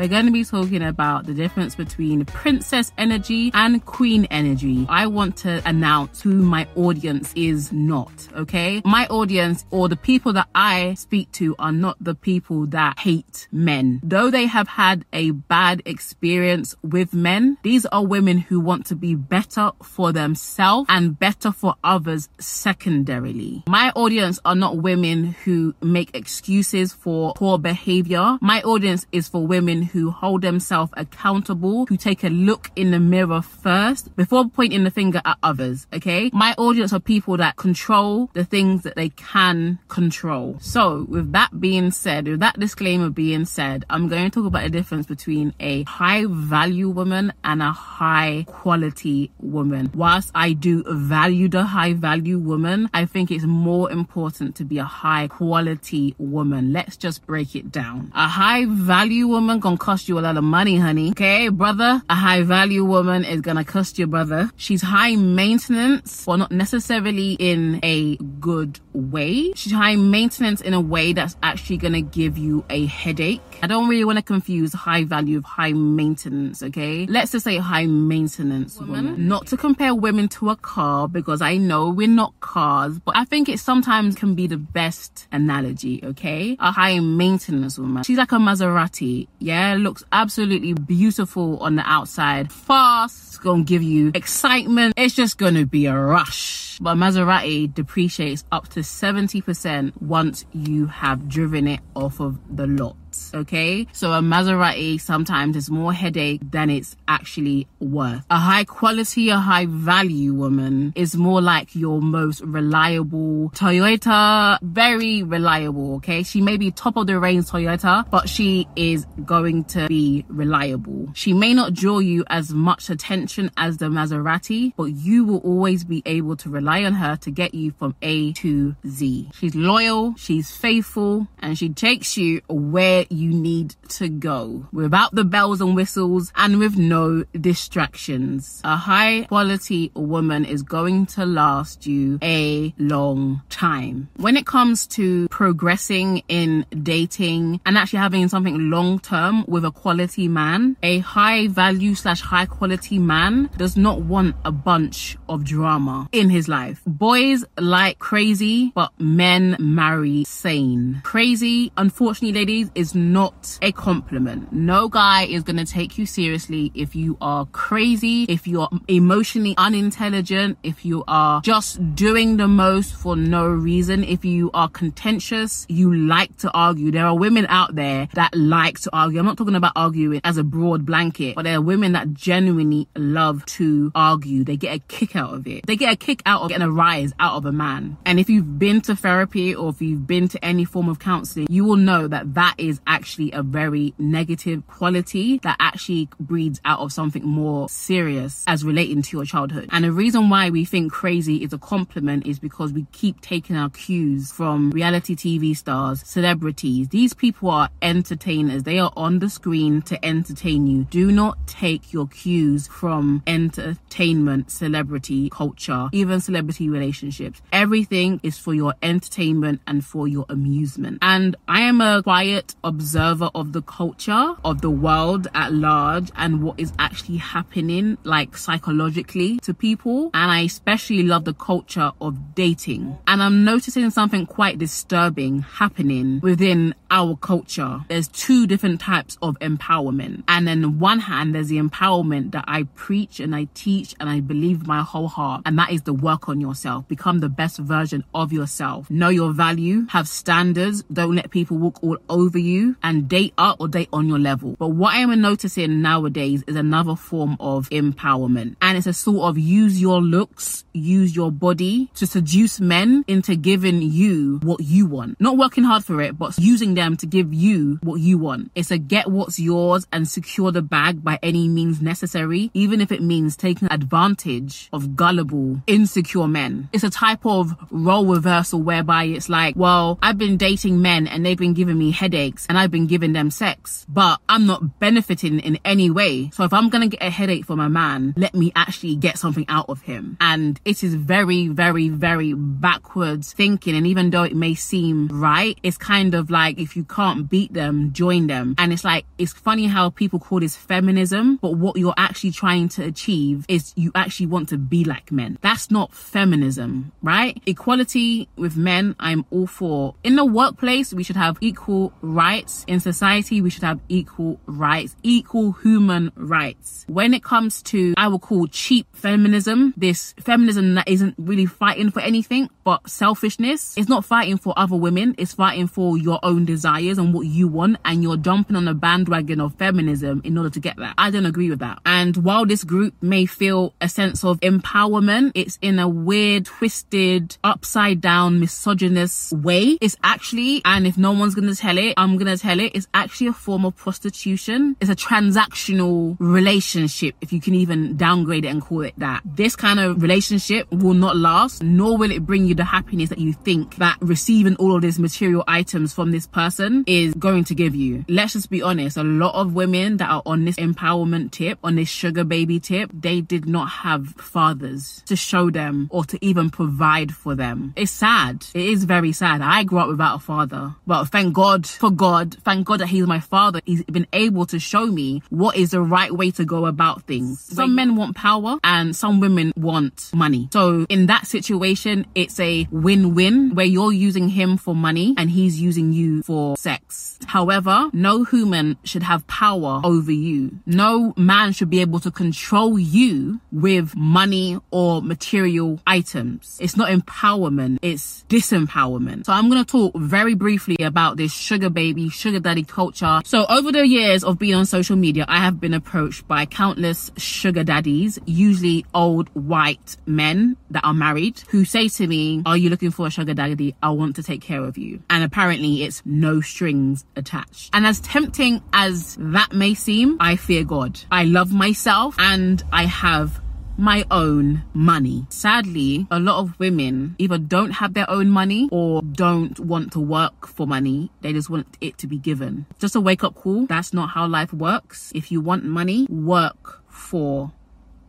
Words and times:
We're 0.00 0.08
going 0.08 0.24
to 0.24 0.32
be 0.32 0.46
talking 0.46 0.82
about 0.82 1.26
the 1.26 1.34
difference 1.34 1.74
between 1.74 2.24
princess 2.24 2.90
energy 2.96 3.50
and 3.52 3.84
queen 3.84 4.24
energy. 4.30 4.86
I 4.88 5.06
want 5.08 5.36
to 5.44 5.60
announce 5.68 6.22
who 6.22 6.36
my 6.36 6.66
audience 6.74 7.34
is 7.36 7.70
not, 7.70 8.10
okay? 8.34 8.80
My 8.86 9.06
audience 9.08 9.66
or 9.70 9.90
the 9.90 9.96
people 9.96 10.32
that 10.32 10.48
I 10.54 10.94
speak 10.94 11.30
to 11.32 11.54
are 11.58 11.70
not 11.70 12.02
the 12.02 12.14
people 12.14 12.64
that 12.68 12.98
hate 12.98 13.46
men. 13.52 14.00
Though 14.02 14.30
they 14.30 14.46
have 14.46 14.68
had 14.68 15.04
a 15.12 15.32
bad 15.32 15.82
experience 15.84 16.74
with 16.80 17.12
men, 17.12 17.58
these 17.62 17.84
are 17.84 18.02
women 18.02 18.38
who 18.38 18.58
want 18.58 18.86
to 18.86 18.96
be 18.96 19.14
better 19.14 19.72
for 19.82 20.12
themselves 20.12 20.86
and 20.88 21.18
better 21.18 21.52
for 21.52 21.74
others 21.84 22.30
secondarily. 22.38 23.64
My 23.68 23.92
audience 23.94 24.40
are 24.46 24.54
not 24.54 24.78
women 24.78 25.36
who 25.44 25.74
make 25.82 26.16
excuses 26.16 26.94
for 26.94 27.34
poor 27.34 27.58
behavior. 27.58 28.38
My 28.40 28.62
audience 28.62 29.04
is 29.12 29.28
for 29.28 29.46
women 29.46 29.89
who 29.92 30.10
hold 30.10 30.42
themselves 30.42 30.92
accountable, 30.96 31.86
who 31.86 31.96
take 31.96 32.24
a 32.24 32.28
look 32.28 32.70
in 32.76 32.90
the 32.90 33.00
mirror 33.00 33.42
first 33.42 34.14
before 34.16 34.48
pointing 34.48 34.84
the 34.84 34.90
finger 34.90 35.20
at 35.24 35.38
others. 35.42 35.86
Okay. 35.92 36.30
My 36.32 36.54
audience 36.58 36.92
are 36.92 37.00
people 37.00 37.36
that 37.38 37.56
control 37.56 38.30
the 38.32 38.44
things 38.44 38.82
that 38.82 38.96
they 38.96 39.10
can 39.10 39.78
control. 39.88 40.56
So 40.60 41.06
with 41.08 41.32
that 41.32 41.60
being 41.60 41.90
said, 41.90 42.28
with 42.28 42.40
that 42.40 42.58
disclaimer 42.58 43.10
being 43.10 43.44
said, 43.44 43.84
I'm 43.90 44.08
going 44.08 44.24
to 44.24 44.30
talk 44.30 44.46
about 44.46 44.64
the 44.64 44.70
difference 44.70 45.06
between 45.06 45.54
a 45.60 45.84
high 45.84 46.24
value 46.26 46.88
woman 46.88 47.32
and 47.44 47.62
a 47.62 47.72
high 47.72 48.44
quality 48.46 49.30
woman. 49.38 49.90
Whilst 49.94 50.30
I 50.34 50.52
do 50.52 50.84
value 50.86 51.48
the 51.48 51.64
high 51.64 51.94
value 51.94 52.38
woman, 52.38 52.88
I 52.94 53.06
think 53.06 53.30
it's 53.30 53.44
more 53.44 53.90
important 53.90 54.56
to 54.56 54.64
be 54.64 54.78
a 54.78 54.84
high 54.84 55.28
quality 55.28 56.14
woman. 56.18 56.72
Let's 56.72 56.96
just 56.96 57.26
break 57.26 57.54
it 57.54 57.72
down. 57.72 58.12
A 58.14 58.28
high 58.28 58.66
value 58.66 59.26
woman 59.26 59.60
gonna 59.70 59.78
cost 59.78 60.08
you 60.08 60.18
a 60.18 60.20
lot 60.20 60.36
of 60.36 60.44
money, 60.44 60.78
honey. 60.78 61.10
Okay, 61.10 61.48
brother? 61.48 62.02
A 62.10 62.14
high 62.14 62.42
value 62.42 62.84
woman 62.84 63.24
is 63.24 63.40
gonna 63.40 63.64
cost 63.64 63.98
your 63.98 64.08
brother. 64.08 64.50
She's 64.56 64.82
high 64.82 65.14
maintenance, 65.16 66.26
well, 66.26 66.38
not 66.38 66.50
necessarily 66.50 67.34
in 67.34 67.78
a 67.82 68.16
good 68.40 68.80
way. 68.92 69.52
She's 69.54 69.72
high 69.72 69.96
maintenance 69.96 70.60
in 70.60 70.74
a 70.74 70.80
way 70.80 71.12
that's 71.12 71.36
actually 71.42 71.76
gonna 71.76 72.00
give 72.02 72.36
you 72.36 72.64
a 72.68 72.86
headache. 72.86 73.40
I 73.62 73.66
don't 73.66 73.88
really 73.88 74.04
want 74.04 74.18
to 74.18 74.24
confuse 74.24 74.72
high 74.72 75.04
value 75.04 75.36
with 75.36 75.44
high 75.44 75.72
maintenance, 75.72 76.62
okay? 76.62 77.06
Let's 77.06 77.32
just 77.32 77.44
say 77.44 77.58
high 77.58 77.86
maintenance 77.86 78.78
woman. 78.80 79.06
woman. 79.06 79.28
Not 79.28 79.46
to 79.48 79.56
compare 79.56 79.94
women 79.94 80.28
to 80.30 80.50
a 80.50 80.56
car 80.56 81.08
because 81.08 81.42
I 81.42 81.58
know 81.58 81.90
we're 81.90 82.08
not 82.08 82.32
cars, 82.40 82.98
but 82.98 83.16
I 83.16 83.24
think 83.24 83.48
it 83.48 83.60
sometimes 83.60 84.16
can 84.16 84.34
be 84.34 84.46
the 84.46 84.56
best 84.56 85.28
analogy, 85.30 86.00
okay? 86.02 86.56
A 86.58 86.72
high 86.72 86.98
maintenance 87.00 87.78
woman. 87.78 88.02
She's 88.02 88.18
like 88.18 88.32
a 88.32 88.36
Maserati, 88.36 89.28
yeah? 89.38 89.59
Looks 89.78 90.04
absolutely 90.12 90.74
beautiful 90.74 91.58
on 91.58 91.76
the 91.76 91.82
outside. 91.88 92.52
Fast, 92.52 93.28
it's 93.28 93.38
gonna 93.38 93.62
give 93.62 93.82
you 93.82 94.10
excitement. 94.14 94.94
It's 94.96 95.14
just 95.14 95.38
gonna 95.38 95.66
be 95.66 95.86
a 95.86 95.96
rush. 95.96 96.78
But 96.80 96.96
Maserati 96.96 97.72
depreciates 97.72 98.44
up 98.50 98.68
to 98.68 98.80
70% 98.80 99.92
once 100.00 100.46
you 100.52 100.86
have 100.86 101.28
driven 101.28 101.68
it 101.68 101.80
off 101.94 102.20
of 102.20 102.38
the 102.56 102.66
lot 102.66 102.96
okay? 103.34 103.86
So 103.92 104.12
a 104.12 104.20
Maserati 104.20 105.00
sometimes 105.00 105.56
is 105.56 105.70
more 105.70 105.92
headache 105.92 106.40
than 106.50 106.70
it's 106.70 106.96
actually 107.08 107.66
worth. 107.78 108.24
A 108.30 108.38
high 108.38 108.64
quality, 108.64 109.30
a 109.30 109.38
high 109.38 109.66
value 109.66 110.34
woman 110.34 110.92
is 110.96 111.16
more 111.16 111.40
like 111.40 111.74
your 111.74 112.00
most 112.00 112.40
reliable 112.42 113.50
Toyota, 113.50 114.58
very 114.62 115.22
reliable, 115.22 115.96
okay? 115.96 116.22
She 116.22 116.40
may 116.40 116.56
be 116.56 116.70
top 116.70 116.96
of 116.96 117.06
the 117.06 117.18
range 117.18 117.46
Toyota, 117.46 118.08
but 118.10 118.28
she 118.28 118.66
is 118.76 119.06
going 119.24 119.64
to 119.64 119.86
be 119.88 120.24
reliable. 120.28 121.08
She 121.14 121.32
may 121.32 121.54
not 121.54 121.74
draw 121.74 121.98
you 121.98 122.24
as 122.28 122.52
much 122.52 122.90
attention 122.90 123.50
as 123.56 123.78
the 123.78 123.86
Maserati, 123.86 124.72
but 124.76 124.86
you 124.86 125.24
will 125.24 125.38
always 125.38 125.84
be 125.84 126.02
able 126.06 126.36
to 126.36 126.48
rely 126.48 126.84
on 126.84 126.94
her 126.94 127.16
to 127.16 127.30
get 127.30 127.54
you 127.54 127.72
from 127.72 127.94
A 128.02 128.32
to 128.34 128.76
Z. 128.86 129.30
She's 129.34 129.54
loyal, 129.54 130.14
she's 130.16 130.50
faithful, 130.50 131.28
and 131.38 131.58
she 131.58 131.68
takes 131.68 132.16
you 132.16 132.40
where 132.48 133.06
you 133.10 133.30
need 133.30 133.74
to 133.88 134.08
go 134.08 134.66
without 134.72 135.14
the 135.14 135.24
bells 135.24 135.60
and 135.60 135.74
whistles 135.74 136.32
and 136.36 136.58
with 136.58 136.78
no 136.78 137.24
distractions. 137.38 138.60
A 138.64 138.76
high 138.76 139.24
quality 139.24 139.90
woman 139.94 140.44
is 140.44 140.62
going 140.62 141.06
to 141.06 141.26
last 141.26 141.86
you 141.86 142.18
a 142.22 142.72
long 142.78 143.42
time. 143.50 144.08
When 144.16 144.36
it 144.36 144.46
comes 144.46 144.86
to 144.88 145.28
progressing 145.28 146.22
in 146.28 146.64
dating 146.82 147.60
and 147.66 147.76
actually 147.76 147.98
having 147.98 148.28
something 148.28 148.70
long 148.70 149.00
term 149.00 149.44
with 149.48 149.64
a 149.64 149.70
quality 149.72 150.28
man, 150.28 150.76
a 150.82 151.00
high 151.00 151.48
value 151.48 151.94
slash 151.94 152.20
high 152.20 152.46
quality 152.46 152.98
man 152.98 153.50
does 153.56 153.76
not 153.76 154.02
want 154.02 154.36
a 154.44 154.52
bunch 154.52 155.16
of 155.28 155.44
drama 155.44 156.08
in 156.12 156.30
his 156.30 156.48
life. 156.48 156.80
Boys 156.86 157.44
like 157.58 157.98
crazy, 157.98 158.72
but 158.74 158.92
men 158.98 159.56
marry 159.58 160.24
sane. 160.24 161.00
Crazy, 161.02 161.72
unfortunately, 161.76 162.38
ladies, 162.38 162.70
is 162.74 162.89
not 162.94 163.58
a 163.62 163.72
compliment. 163.72 164.52
No 164.52 164.88
guy 164.88 165.24
is 165.24 165.42
going 165.42 165.56
to 165.56 165.64
take 165.64 165.98
you 165.98 166.06
seriously 166.06 166.70
if 166.74 166.94
you 166.94 167.16
are 167.20 167.46
crazy, 167.46 168.24
if 168.24 168.46
you're 168.46 168.68
emotionally 168.88 169.54
unintelligent, 169.56 170.58
if 170.62 170.84
you 170.84 171.04
are 171.08 171.40
just 171.42 171.94
doing 171.94 172.36
the 172.36 172.48
most 172.48 172.94
for 172.94 173.16
no 173.16 173.46
reason, 173.46 174.04
if 174.04 174.24
you 174.24 174.50
are 174.54 174.68
contentious, 174.68 175.66
you 175.68 175.94
like 175.94 176.36
to 176.38 176.50
argue. 176.52 176.90
There 176.90 177.06
are 177.06 177.16
women 177.16 177.46
out 177.48 177.74
there 177.74 178.08
that 178.14 178.34
like 178.34 178.80
to 178.80 178.90
argue. 178.92 179.18
I'm 179.18 179.26
not 179.26 179.38
talking 179.38 179.54
about 179.54 179.72
arguing 179.76 180.20
as 180.24 180.36
a 180.36 180.44
broad 180.44 180.84
blanket, 180.84 181.34
but 181.34 181.42
there 181.42 181.56
are 181.56 181.62
women 181.62 181.92
that 181.92 182.12
genuinely 182.14 182.88
love 182.96 183.44
to 183.46 183.92
argue. 183.94 184.44
They 184.44 184.56
get 184.56 184.76
a 184.76 184.78
kick 184.80 185.16
out 185.16 185.34
of 185.34 185.46
it. 185.46 185.66
They 185.66 185.76
get 185.76 185.92
a 185.92 185.96
kick 185.96 186.22
out 186.26 186.42
of 186.42 186.48
getting 186.48 186.66
a 186.66 186.70
rise 186.70 187.12
out 187.18 187.36
of 187.36 187.46
a 187.46 187.52
man. 187.52 187.96
And 188.04 188.18
if 188.18 188.28
you've 188.30 188.58
been 188.58 188.80
to 188.82 188.96
therapy 188.96 189.54
or 189.54 189.70
if 189.70 189.80
you've 189.80 190.06
been 190.06 190.28
to 190.28 190.44
any 190.44 190.64
form 190.64 190.88
of 190.88 190.98
counseling, 190.98 191.46
you 191.50 191.64
will 191.64 191.76
know 191.76 192.08
that 192.08 192.34
that 192.34 192.54
is 192.58 192.79
actually 192.86 193.32
a 193.32 193.42
very 193.42 193.94
negative 193.98 194.66
quality 194.66 195.38
that 195.38 195.56
actually 195.60 196.08
breeds 196.18 196.60
out 196.64 196.80
of 196.80 196.92
something 196.92 197.24
more 197.24 197.68
serious 197.68 198.44
as 198.46 198.64
relating 198.64 199.02
to 199.02 199.16
your 199.16 199.24
childhood. 199.24 199.68
And 199.72 199.84
the 199.84 199.92
reason 199.92 200.30
why 200.30 200.50
we 200.50 200.64
think 200.64 200.92
crazy 200.92 201.42
is 201.42 201.52
a 201.52 201.58
compliment 201.58 202.26
is 202.26 202.38
because 202.38 202.72
we 202.72 202.86
keep 202.92 203.20
taking 203.20 203.56
our 203.56 203.70
cues 203.70 204.32
from 204.32 204.70
reality 204.70 205.14
TV 205.14 205.56
stars, 205.56 206.02
celebrities. 206.06 206.88
These 206.88 207.14
people 207.14 207.50
are 207.50 207.68
entertainers. 207.82 208.62
They 208.62 208.78
are 208.78 208.92
on 208.96 209.18
the 209.18 209.28
screen 209.28 209.82
to 209.82 210.04
entertain 210.04 210.66
you. 210.66 210.84
Do 210.84 211.12
not 211.12 211.46
take 211.46 211.92
your 211.92 212.06
cues 212.08 212.66
from 212.66 213.22
entertainment, 213.26 214.50
celebrity 214.50 215.30
culture, 215.30 215.88
even 215.92 216.20
celebrity 216.20 216.68
relationships. 216.68 217.40
Everything 217.52 218.20
is 218.22 218.38
for 218.38 218.54
your 218.54 218.74
entertainment 218.82 219.60
and 219.66 219.84
for 219.84 220.08
your 220.08 220.26
amusement. 220.28 220.98
And 221.02 221.36
I 221.48 221.62
am 221.62 221.80
a 221.80 222.02
quiet 222.02 222.54
observer 222.70 223.28
of 223.34 223.52
the 223.52 223.62
culture, 223.62 224.34
of 224.44 224.60
the 224.60 224.70
world 224.70 225.26
at 225.34 225.52
large, 225.52 226.08
and 226.16 226.40
what 226.44 226.58
is 226.58 226.72
actually 226.78 227.16
happening, 227.18 227.98
like 228.04 228.36
psychologically 228.36 229.38
to 229.40 229.52
people. 229.52 230.10
And 230.14 230.30
I 230.30 230.42
especially 230.42 231.02
love 231.02 231.24
the 231.24 231.34
culture 231.34 231.90
of 232.00 232.12
dating. 232.36 232.96
And 233.08 233.22
I'm 233.24 233.44
noticing 233.44 233.90
something 233.90 234.24
quite 234.24 234.58
disturbing 234.58 235.40
happening 235.40 236.20
within 236.22 236.74
our 236.90 237.16
culture. 237.16 237.80
There's 237.88 238.08
two 238.08 238.46
different 238.46 238.80
types 238.80 239.18
of 239.20 239.36
empowerment. 239.40 240.22
And 240.28 240.46
then 240.46 240.78
one 240.78 241.00
hand, 241.00 241.34
there's 241.34 241.48
the 241.48 241.58
empowerment 241.58 242.30
that 242.32 242.44
I 242.46 242.60
preach 242.84 243.18
and 243.18 243.34
I 243.34 243.48
teach 243.54 243.94
and 243.98 244.08
I 244.08 244.20
believe 244.20 244.66
my 244.66 244.82
whole 244.82 245.08
heart. 245.08 245.42
And 245.44 245.58
that 245.58 245.72
is 245.72 245.82
the 245.82 245.94
work 246.08 246.28
on 246.28 246.40
yourself. 246.40 246.86
Become 246.86 247.18
the 247.18 247.28
best 247.28 247.58
version 247.58 248.04
of 248.14 248.32
yourself. 248.32 248.88
Know 248.90 249.08
your 249.08 249.32
value, 249.32 249.86
have 249.88 250.06
standards. 250.06 250.84
Don't 250.98 251.16
let 251.16 251.30
people 251.30 251.56
walk 251.58 251.82
all 251.82 251.98
over 252.08 252.38
you 252.38 252.59
and 252.82 253.08
date 253.08 253.34
up 253.38 253.60
or 253.60 253.68
date 253.68 253.88
on 253.92 254.08
your 254.08 254.18
level. 254.18 254.56
But 254.58 254.68
what 254.68 254.94
I 254.94 254.98
am 254.98 255.20
noticing 255.20 255.82
nowadays 255.82 256.42
is 256.46 256.56
another 256.56 256.96
form 256.96 257.36
of 257.40 257.68
empowerment. 257.70 258.56
And 258.62 258.78
it's 258.78 258.86
a 258.86 258.92
sort 258.92 259.28
of 259.28 259.38
use 259.38 259.80
your 259.80 260.00
looks, 260.00 260.64
use 260.72 261.14
your 261.14 261.30
body 261.32 261.90
to 261.94 262.06
seduce 262.06 262.60
men 262.60 263.04
into 263.06 263.36
giving 263.36 263.82
you 263.82 264.40
what 264.42 264.60
you 264.60 264.86
want. 264.86 265.20
Not 265.20 265.36
working 265.36 265.64
hard 265.64 265.84
for 265.84 266.00
it, 266.00 266.18
but 266.18 266.38
using 266.38 266.74
them 266.74 266.96
to 266.98 267.06
give 267.06 267.32
you 267.32 267.78
what 267.82 268.00
you 268.00 268.18
want. 268.18 268.50
It's 268.54 268.70
a 268.70 268.78
get 268.78 269.10
what's 269.10 269.38
yours 269.38 269.86
and 269.92 270.08
secure 270.08 270.52
the 270.52 270.62
bag 270.62 271.02
by 271.02 271.18
any 271.22 271.48
means 271.48 271.80
necessary, 271.80 272.50
even 272.54 272.80
if 272.80 272.92
it 272.92 273.02
means 273.02 273.36
taking 273.36 273.68
advantage 273.70 274.68
of 274.72 274.96
gullible, 274.96 275.60
insecure 275.66 276.28
men. 276.28 276.68
It's 276.72 276.84
a 276.84 276.90
type 276.90 277.24
of 277.24 277.54
role 277.70 278.06
reversal 278.06 278.62
whereby 278.62 279.04
it's 279.04 279.28
like, 279.28 279.56
well, 279.56 279.98
I've 280.02 280.18
been 280.18 280.36
dating 280.36 280.82
men 280.82 281.06
and 281.06 281.24
they've 281.24 281.36
been 281.36 281.54
giving 281.54 281.78
me 281.78 281.90
headaches 281.90 282.46
and 282.50 282.58
I've 282.58 282.72
been 282.72 282.88
giving 282.88 283.12
them 283.12 283.30
sex, 283.30 283.86
but 283.88 284.18
I'm 284.28 284.44
not 284.44 284.80
benefiting 284.80 285.38
in 285.38 285.60
any 285.64 285.88
way. 285.88 286.30
So 286.30 286.42
if 286.42 286.52
I'm 286.52 286.68
to 286.68 286.88
get 286.88 287.00
a 287.00 287.08
headache 287.08 287.44
from 287.44 287.60
a 287.60 287.70
man, 287.70 288.12
let 288.16 288.34
me 288.34 288.50
actually 288.56 288.96
get 288.96 289.18
something 289.18 289.44
out 289.48 289.68
of 289.68 289.82
him. 289.82 290.16
And 290.20 290.58
it 290.64 290.82
is 290.82 290.96
very, 290.96 291.46
very, 291.46 291.90
very 291.90 292.34
backwards 292.34 293.32
thinking. 293.32 293.76
And 293.76 293.86
even 293.86 294.10
though 294.10 294.24
it 294.24 294.34
may 294.34 294.56
seem 294.56 295.06
right, 295.12 295.56
it's 295.62 295.76
kind 295.76 296.12
of 296.12 296.28
like 296.28 296.58
if 296.58 296.74
you 296.76 296.82
can't 296.82 297.30
beat 297.30 297.52
them, 297.52 297.92
join 297.92 298.26
them. 298.26 298.56
And 298.58 298.72
it's 298.72 298.82
like, 298.82 299.06
it's 299.16 299.32
funny 299.32 299.68
how 299.68 299.90
people 299.90 300.18
call 300.18 300.40
this 300.40 300.56
feminism, 300.56 301.36
but 301.36 301.52
what 301.52 301.76
you're 301.76 301.94
actually 301.96 302.32
trying 302.32 302.68
to 302.70 302.82
achieve 302.82 303.44
is 303.46 303.72
you 303.76 303.92
actually 303.94 304.26
want 304.26 304.48
to 304.48 304.58
be 304.58 304.82
like 304.82 305.12
men. 305.12 305.38
That's 305.40 305.70
not 305.70 305.94
feminism, 305.94 306.90
right? 307.00 307.40
Equality 307.46 308.28
with 308.34 308.56
men, 308.56 308.96
I'm 308.98 309.24
all 309.30 309.46
for. 309.46 309.94
In 310.02 310.16
the 310.16 310.24
workplace, 310.24 310.92
we 310.92 311.04
should 311.04 311.14
have 311.14 311.38
equal 311.40 311.92
rights. 312.02 312.39
In 312.66 312.80
society, 312.80 313.40
we 313.40 313.50
should 313.50 313.62
have 313.62 313.80
equal 313.88 314.40
rights, 314.46 314.96
equal 315.02 315.52
human 315.52 316.12
rights. 316.16 316.84
When 316.88 317.14
it 317.14 317.22
comes 317.22 317.62
to, 317.64 317.94
I 317.96 318.08
will 318.08 318.18
call 318.18 318.46
cheap 318.46 318.86
feminism, 318.94 319.74
this 319.76 320.14
feminism 320.20 320.74
that 320.74 320.88
isn't 320.88 321.14
really 321.18 321.46
fighting 321.46 321.90
for 321.90 322.00
anything 322.00 322.48
but 322.64 322.88
selfishness. 322.88 323.74
It's 323.76 323.88
not 323.88 324.04
fighting 324.04 324.38
for 324.38 324.54
other 324.56 324.76
women, 324.76 325.14
it's 325.18 325.34
fighting 325.34 325.66
for 325.66 325.98
your 325.98 326.18
own 326.22 326.44
desires 326.44 326.98
and 326.98 327.12
what 327.12 327.26
you 327.26 327.48
want, 327.48 327.78
and 327.84 328.02
you're 328.02 328.16
jumping 328.16 328.56
on 328.56 328.68
a 328.68 328.74
bandwagon 328.74 329.40
of 329.40 329.54
feminism 329.56 330.20
in 330.24 330.36
order 330.38 330.50
to 330.50 330.60
get 330.60 330.76
that. 330.76 330.94
I 330.98 331.10
don't 331.10 331.26
agree 331.26 331.50
with 331.50 331.58
that. 331.60 331.78
And 331.84 332.16
while 332.18 332.46
this 332.46 332.64
group 332.64 332.94
may 333.02 333.26
feel 333.26 333.74
a 333.80 333.88
sense 333.88 334.24
of 334.24 334.40
empowerment, 334.40 335.32
it's 335.34 335.58
in 335.62 335.78
a 335.78 335.88
weird, 335.88 336.46
twisted, 336.46 337.36
upside 337.44 338.00
down, 338.00 338.40
misogynist 338.40 339.32
way. 339.32 339.78
It's 339.80 339.96
actually, 340.02 340.62
and 340.64 340.86
if 340.86 340.96
no 340.96 341.12
one's 341.12 341.34
gonna 341.34 341.54
tell 341.54 341.78
it, 341.78 341.94
I'm 341.96 342.16
gonna 342.16 342.29
tell 342.36 342.60
it, 342.60 342.72
it's 342.74 342.88
actually 342.94 343.28
a 343.28 343.32
form 343.32 343.64
of 343.64 343.76
prostitution. 343.76 344.76
It's 344.80 344.90
a 344.90 344.96
transactional 344.96 346.16
relationship, 346.18 347.14
if 347.20 347.32
you 347.32 347.40
can 347.40 347.54
even 347.54 347.96
downgrade 347.96 348.44
it 348.44 348.48
and 348.48 348.62
call 348.62 348.82
it 348.82 348.94
that. 348.98 349.22
This 349.24 349.56
kind 349.56 349.80
of 349.80 350.02
relationship 350.02 350.70
will 350.70 350.94
not 350.94 351.16
last, 351.16 351.62
nor 351.62 351.96
will 351.96 352.10
it 352.10 352.26
bring 352.26 352.46
you 352.46 352.54
the 352.54 352.64
happiness 352.64 353.08
that 353.08 353.18
you 353.18 353.32
think 353.32 353.76
that 353.76 353.96
receiving 354.00 354.56
all 354.56 354.76
of 354.76 354.82
these 354.82 354.98
material 354.98 355.44
items 355.46 355.92
from 355.92 356.10
this 356.10 356.26
person 356.26 356.84
is 356.86 357.14
going 357.14 357.44
to 357.44 357.54
give 357.54 357.74
you. 357.74 358.04
Let's 358.08 358.34
just 358.34 358.50
be 358.50 358.62
honest, 358.62 358.96
a 358.96 359.02
lot 359.02 359.34
of 359.34 359.54
women 359.54 359.96
that 359.98 360.10
are 360.10 360.22
on 360.26 360.44
this 360.44 360.56
empowerment 360.56 361.32
tip, 361.32 361.58
on 361.64 361.76
this 361.76 361.88
sugar 361.88 362.24
baby 362.24 362.60
tip, 362.60 362.90
they 362.92 363.20
did 363.20 363.46
not 363.46 363.68
have 363.68 364.08
fathers 364.08 365.02
to 365.06 365.16
show 365.16 365.50
them 365.50 365.88
or 365.90 366.04
to 366.04 366.18
even 366.24 366.50
provide 366.50 367.14
for 367.14 367.34
them. 367.34 367.72
It's 367.76 367.90
sad. 367.90 368.44
It 368.54 368.66
is 368.66 368.84
very 368.84 369.12
sad. 369.12 369.40
I 369.40 369.64
grew 369.64 369.78
up 369.78 369.88
without 369.88 370.16
a 370.16 370.18
father, 370.18 370.74
but 370.86 371.04
thank 371.06 371.34
God 371.34 371.66
for 371.66 371.90
God. 371.90 372.19
Thank 372.24 372.66
God 372.66 372.80
that 372.80 372.88
he's 372.88 373.06
my 373.06 373.20
father. 373.20 373.60
He's 373.64 373.82
been 373.84 374.06
able 374.12 374.46
to 374.46 374.58
show 374.58 374.86
me 374.86 375.22
what 375.30 375.56
is 375.56 375.70
the 375.70 375.80
right 375.80 376.12
way 376.12 376.30
to 376.32 376.44
go 376.44 376.66
about 376.66 377.02
things. 377.04 377.40
Some 377.40 377.74
men 377.74 377.96
want 377.96 378.16
power 378.16 378.58
and 378.64 378.94
some 378.94 379.20
women 379.20 379.52
want 379.56 380.10
money. 380.14 380.48
So 380.52 380.86
in 380.88 381.06
that 381.06 381.26
situation, 381.26 382.06
it's 382.14 382.38
a 382.40 382.66
win-win 382.70 383.54
where 383.54 383.66
you're 383.66 383.92
using 383.92 384.28
him 384.28 384.56
for 384.56 384.74
money 384.74 385.14
and 385.16 385.30
he's 385.30 385.60
using 385.60 385.92
you 385.92 386.22
for 386.22 386.56
sex. 386.56 387.18
However, 387.26 387.90
no 387.92 388.24
human 388.24 388.76
should 388.84 389.02
have 389.02 389.26
power 389.26 389.80
over 389.84 390.12
you. 390.12 390.58
No 390.66 391.14
man 391.16 391.52
should 391.52 391.70
be 391.70 391.80
able 391.80 392.00
to 392.00 392.10
control 392.10 392.78
you 392.78 393.40
with 393.52 393.96
money 393.96 394.58
or 394.70 395.02
material 395.02 395.80
items. 395.86 396.58
It's 396.60 396.76
not 396.76 396.90
empowerment, 396.90 397.78
it's 397.82 398.24
disempowerment. 398.28 399.26
So 399.26 399.32
I'm 399.32 399.48
going 399.50 399.64
to 399.64 399.70
talk 399.70 399.94
very 399.96 400.34
briefly 400.34 400.76
about 400.80 401.16
this 401.16 401.32
sugar 401.32 401.70
baby, 401.70 401.99
sugar 402.08 402.40
daddy 402.40 402.62
culture. 402.62 403.20
So 403.24 403.46
over 403.48 403.72
the 403.72 403.86
years 403.86 404.24
of 404.24 404.38
being 404.38 404.54
on 404.54 404.66
social 404.66 404.96
media, 404.96 405.24
I 405.28 405.38
have 405.38 405.60
been 405.60 405.74
approached 405.74 406.26
by 406.26 406.46
countless 406.46 407.10
sugar 407.16 407.64
daddies, 407.64 408.18
usually 408.26 408.86
old 408.94 409.28
white 409.34 409.96
men 410.06 410.56
that 410.70 410.84
are 410.84 410.94
married 410.94 411.42
who 411.48 411.64
say 411.64 411.88
to 411.88 412.06
me, 412.06 412.42
are 412.46 412.56
you 412.56 412.70
looking 412.70 412.90
for 412.90 413.06
a 413.06 413.10
sugar 413.10 413.34
daddy? 413.34 413.74
I 413.82 413.90
want 413.90 414.16
to 414.16 414.22
take 414.22 414.40
care 414.40 414.64
of 414.64 414.78
you. 414.78 415.02
And 415.10 415.24
apparently 415.24 415.82
it's 415.84 416.02
no 416.04 416.40
strings 416.40 417.04
attached. 417.16 417.70
And 417.72 417.86
as 417.86 418.00
tempting 418.00 418.62
as 418.72 419.16
that 419.20 419.52
may 419.52 419.74
seem, 419.74 420.16
I 420.20 420.36
fear 420.36 420.64
God. 420.64 421.00
I 421.10 421.24
love 421.24 421.52
myself 421.52 422.14
and 422.18 422.62
I 422.72 422.84
have 422.84 423.40
my 423.80 424.04
own 424.10 424.62
money. 424.74 425.26
Sadly, 425.30 426.06
a 426.10 426.20
lot 426.20 426.40
of 426.40 426.58
women 426.58 427.16
either 427.18 427.38
don't 427.38 427.72
have 427.72 427.94
their 427.94 428.08
own 428.08 428.30
money 428.30 428.68
or 428.70 429.02
don't 429.02 429.58
want 429.58 429.92
to 429.92 430.00
work 430.00 430.46
for 430.46 430.66
money. 430.66 431.10
They 431.22 431.32
just 431.32 431.50
want 431.50 431.76
it 431.80 431.98
to 431.98 432.06
be 432.06 432.18
given. 432.18 432.66
Just 432.78 432.94
a 432.94 433.00
wake 433.00 433.24
up 433.24 433.34
call. 433.34 433.66
That's 433.66 433.92
not 433.92 434.10
how 434.10 434.26
life 434.26 434.52
works. 434.52 435.10
If 435.14 435.32
you 435.32 435.40
want 435.40 435.64
money, 435.64 436.06
work 436.08 436.82
for 436.88 437.52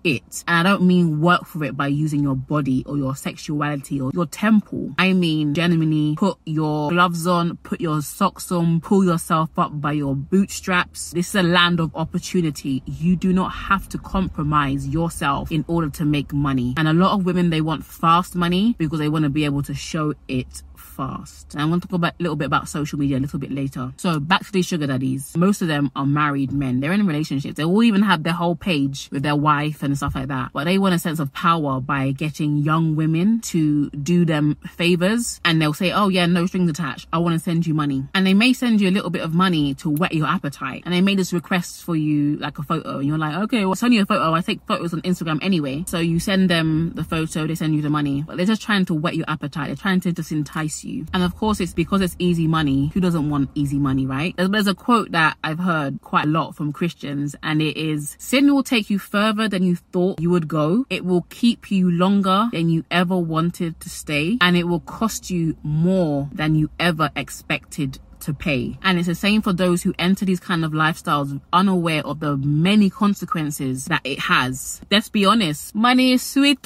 it. 0.04 0.44
And 0.48 0.68
I 0.68 0.72
don't 0.72 0.84
mean 0.84 1.22
work 1.22 1.46
for 1.46 1.64
it 1.64 1.78
by 1.78 1.88
using 1.88 2.22
your 2.22 2.36
body 2.36 2.84
or 2.86 2.98
your 2.98 3.16
sexuality 3.16 4.00
or 4.00 4.12
your 4.14 4.26
temple. 4.26 4.94
I 4.98 5.14
mean 5.14 5.54
genuinely 5.54 6.16
put 6.16 6.38
your 6.46 6.90
gloves 6.90 7.28
on, 7.28 7.58
put 7.58 7.82
your 7.82 8.02
socks 8.02 8.52
on, 8.52 8.82
pull 8.82 9.04
yourself 9.06 9.50
up 9.58 9.80
by 9.80 9.94
your 9.94 10.16
bootstraps. 10.16 11.12
This 11.12 11.30
is 11.30 11.36
a 11.36 11.44
land 11.44 11.80
of 11.80 11.96
opportunity. 11.96 12.84
You 12.86 13.16
do 13.16 13.34
not 13.34 13.50
have 13.50 13.88
to 13.90 13.98
compromise 13.98 14.88
yourself 14.88 15.52
in 15.52 15.66
order 15.68 15.90
to 15.90 16.06
make 16.06 16.34
money. 16.34 16.74
And 16.78 16.88
a 16.88 16.94
lot 16.94 17.14
of 17.14 17.26
women, 17.26 17.50
they 17.50 17.62
want 17.62 17.86
fast 17.86 18.36
money 18.36 18.76
because 18.78 19.00
they 19.00 19.10
want 19.10 19.24
to 19.24 19.30
be 19.30 19.46
able 19.46 19.64
to 19.64 19.74
show 19.74 20.14
it 20.28 20.64
fast. 21.02 21.54
And 21.54 21.62
I 21.62 21.66
want 21.66 21.82
to 21.84 21.88
talk 21.88 21.96
about 21.96 22.14
a 22.20 22.24
little 22.24 22.36
bit 22.36 22.46
about 22.46 22.68
social 22.68 22.98
media 23.00 23.18
a 23.18 23.24
little 23.26 23.40
bit 23.40 23.52
later. 23.52 23.94
So 23.98 24.20
back 24.20 24.46
to 24.46 24.52
these 24.52 24.66
sugar 24.66 24.88
daddies. 24.88 25.36
Most 25.36 25.62
of 25.62 25.68
them 25.68 25.92
are 25.96 26.06
married 26.06 26.52
men. 26.52 26.80
They're 26.80 26.94
in 26.94 27.06
relationships. 27.08 27.56
They 27.56 27.64
all 27.64 27.84
even 27.84 28.04
have 28.04 28.24
their 28.24 28.34
whole 28.34 28.56
page 28.56 29.10
with 29.12 29.24
their 29.24 29.36
wife 29.36 29.84
and 29.84 29.96
stuff 29.98 30.16
like 30.16 30.28
that. 30.28 30.52
But 30.54 30.66
they 30.66 30.78
want 30.78 30.96
a 30.96 31.00
sense 31.00 31.20
of 31.20 31.32
power 31.34 31.80
by 31.80 32.12
getting 32.12 32.58
young 32.58 32.96
women 32.96 33.42
to 33.52 33.90
do 33.92 34.26
them 34.26 34.58
favors. 34.68 35.40
And 35.46 35.62
they'll 35.62 35.74
say, 35.74 35.92
oh 35.92 36.10
yeah, 36.10 36.26
no 36.26 36.46
strings 36.46 36.70
attached. 36.70 37.08
I 37.14 37.20
want 37.20 37.34
to 37.34 37.40
send 37.40 37.68
you 37.68 37.74
money. 37.74 38.04
And 38.14 38.26
they 38.26 38.34
may 38.34 38.54
send 38.54 38.82
you 38.82 38.90
a 38.90 38.96
little 38.98 39.10
bit 39.10 39.22
of 39.22 39.34
money 39.34 39.74
to 39.76 39.90
whet 39.90 40.14
your 40.14 40.28
appetite. 40.28 40.84
And 40.86 40.94
they 40.94 41.02
may 41.02 41.16
just 41.16 41.34
request 41.34 41.84
for 41.84 41.96
you 41.96 42.38
like 42.38 42.58
a 42.60 42.64
photo. 42.64 43.00
And 43.00 43.08
you're 43.08 43.18
like, 43.18 43.36
okay, 43.46 43.66
well, 43.66 43.76
send 43.76 43.92
only 43.92 44.02
a 44.02 44.06
photo. 44.06 44.34
I 44.34 44.42
take 44.42 44.62
photos 44.68 44.94
on 44.94 45.02
Instagram 45.02 45.40
anyway. 45.42 45.84
So 45.88 46.00
you 46.00 46.20
send 46.20 46.50
them 46.50 46.94
the 46.96 47.04
photo, 47.04 47.46
they 47.46 47.56
send 47.56 47.76
you 47.76 47.82
the 47.82 47.90
money. 47.90 48.24
But 48.26 48.38
they're 48.38 48.46
just 48.46 48.62
trying 48.62 48.86
to 48.86 48.94
whet 48.94 49.16
your 49.16 49.26
appetite. 49.28 49.68
They're 49.68 49.76
trying 49.76 50.00
to 50.02 50.12
just 50.14 50.32
entice 50.32 50.84
you 50.84 50.91
you. 50.92 51.06
And 51.14 51.24
of 51.24 51.36
course, 51.36 51.60
it's 51.60 51.74
because 51.74 52.02
it's 52.02 52.16
easy 52.20 52.48
money. 52.48 52.92
Who 52.94 53.00
doesn't 53.00 53.30
want 53.30 53.50
easy 53.56 53.78
money, 53.78 54.06
right? 54.06 54.36
There's, 54.38 54.50
there's 54.50 54.68
a 54.68 54.76
quote 54.76 55.12
that 55.12 55.38
I've 55.44 55.60
heard 55.60 56.02
quite 56.02 56.26
a 56.26 56.30
lot 56.30 56.56
from 56.56 56.74
Christians, 56.74 57.36
and 57.42 57.62
it 57.62 57.78
is 57.78 58.16
Sin 58.20 58.54
will 58.54 58.64
take 58.64 58.90
you 58.90 59.00
further 59.00 59.48
than 59.48 59.64
you 59.64 59.76
thought 59.76 60.20
you 60.20 60.30
would 60.30 60.48
go. 60.48 60.86
It 60.90 61.06
will 61.06 61.26
keep 61.30 61.72
you 61.72 61.90
longer 61.90 62.50
than 62.52 62.70
you 62.70 62.86
ever 62.92 63.18
wanted 63.18 63.80
to 63.80 63.90
stay, 63.90 64.38
and 64.42 64.56
it 64.58 64.68
will 64.68 64.82
cost 64.82 65.30
you 65.30 65.58
more 65.64 66.30
than 66.34 66.56
you 66.56 66.70
ever 66.80 67.10
expected 67.16 68.00
to 68.22 68.34
pay. 68.34 68.78
And 68.84 68.98
it's 68.98 69.08
the 69.08 69.16
same 69.16 69.42
for 69.42 69.54
those 69.54 69.84
who 69.84 69.94
enter 70.00 70.26
these 70.26 70.40
kind 70.40 70.64
of 70.64 70.72
lifestyles 70.72 71.40
unaware 71.52 72.06
of 72.06 72.20
the 72.20 72.38
many 72.38 72.90
consequences 72.90 73.86
that 73.86 74.02
it 74.04 74.20
has. 74.20 74.82
Let's 74.92 75.10
be 75.10 75.26
honest, 75.26 75.74
money 75.76 76.14
is 76.14 76.22
sweet, 76.22 76.60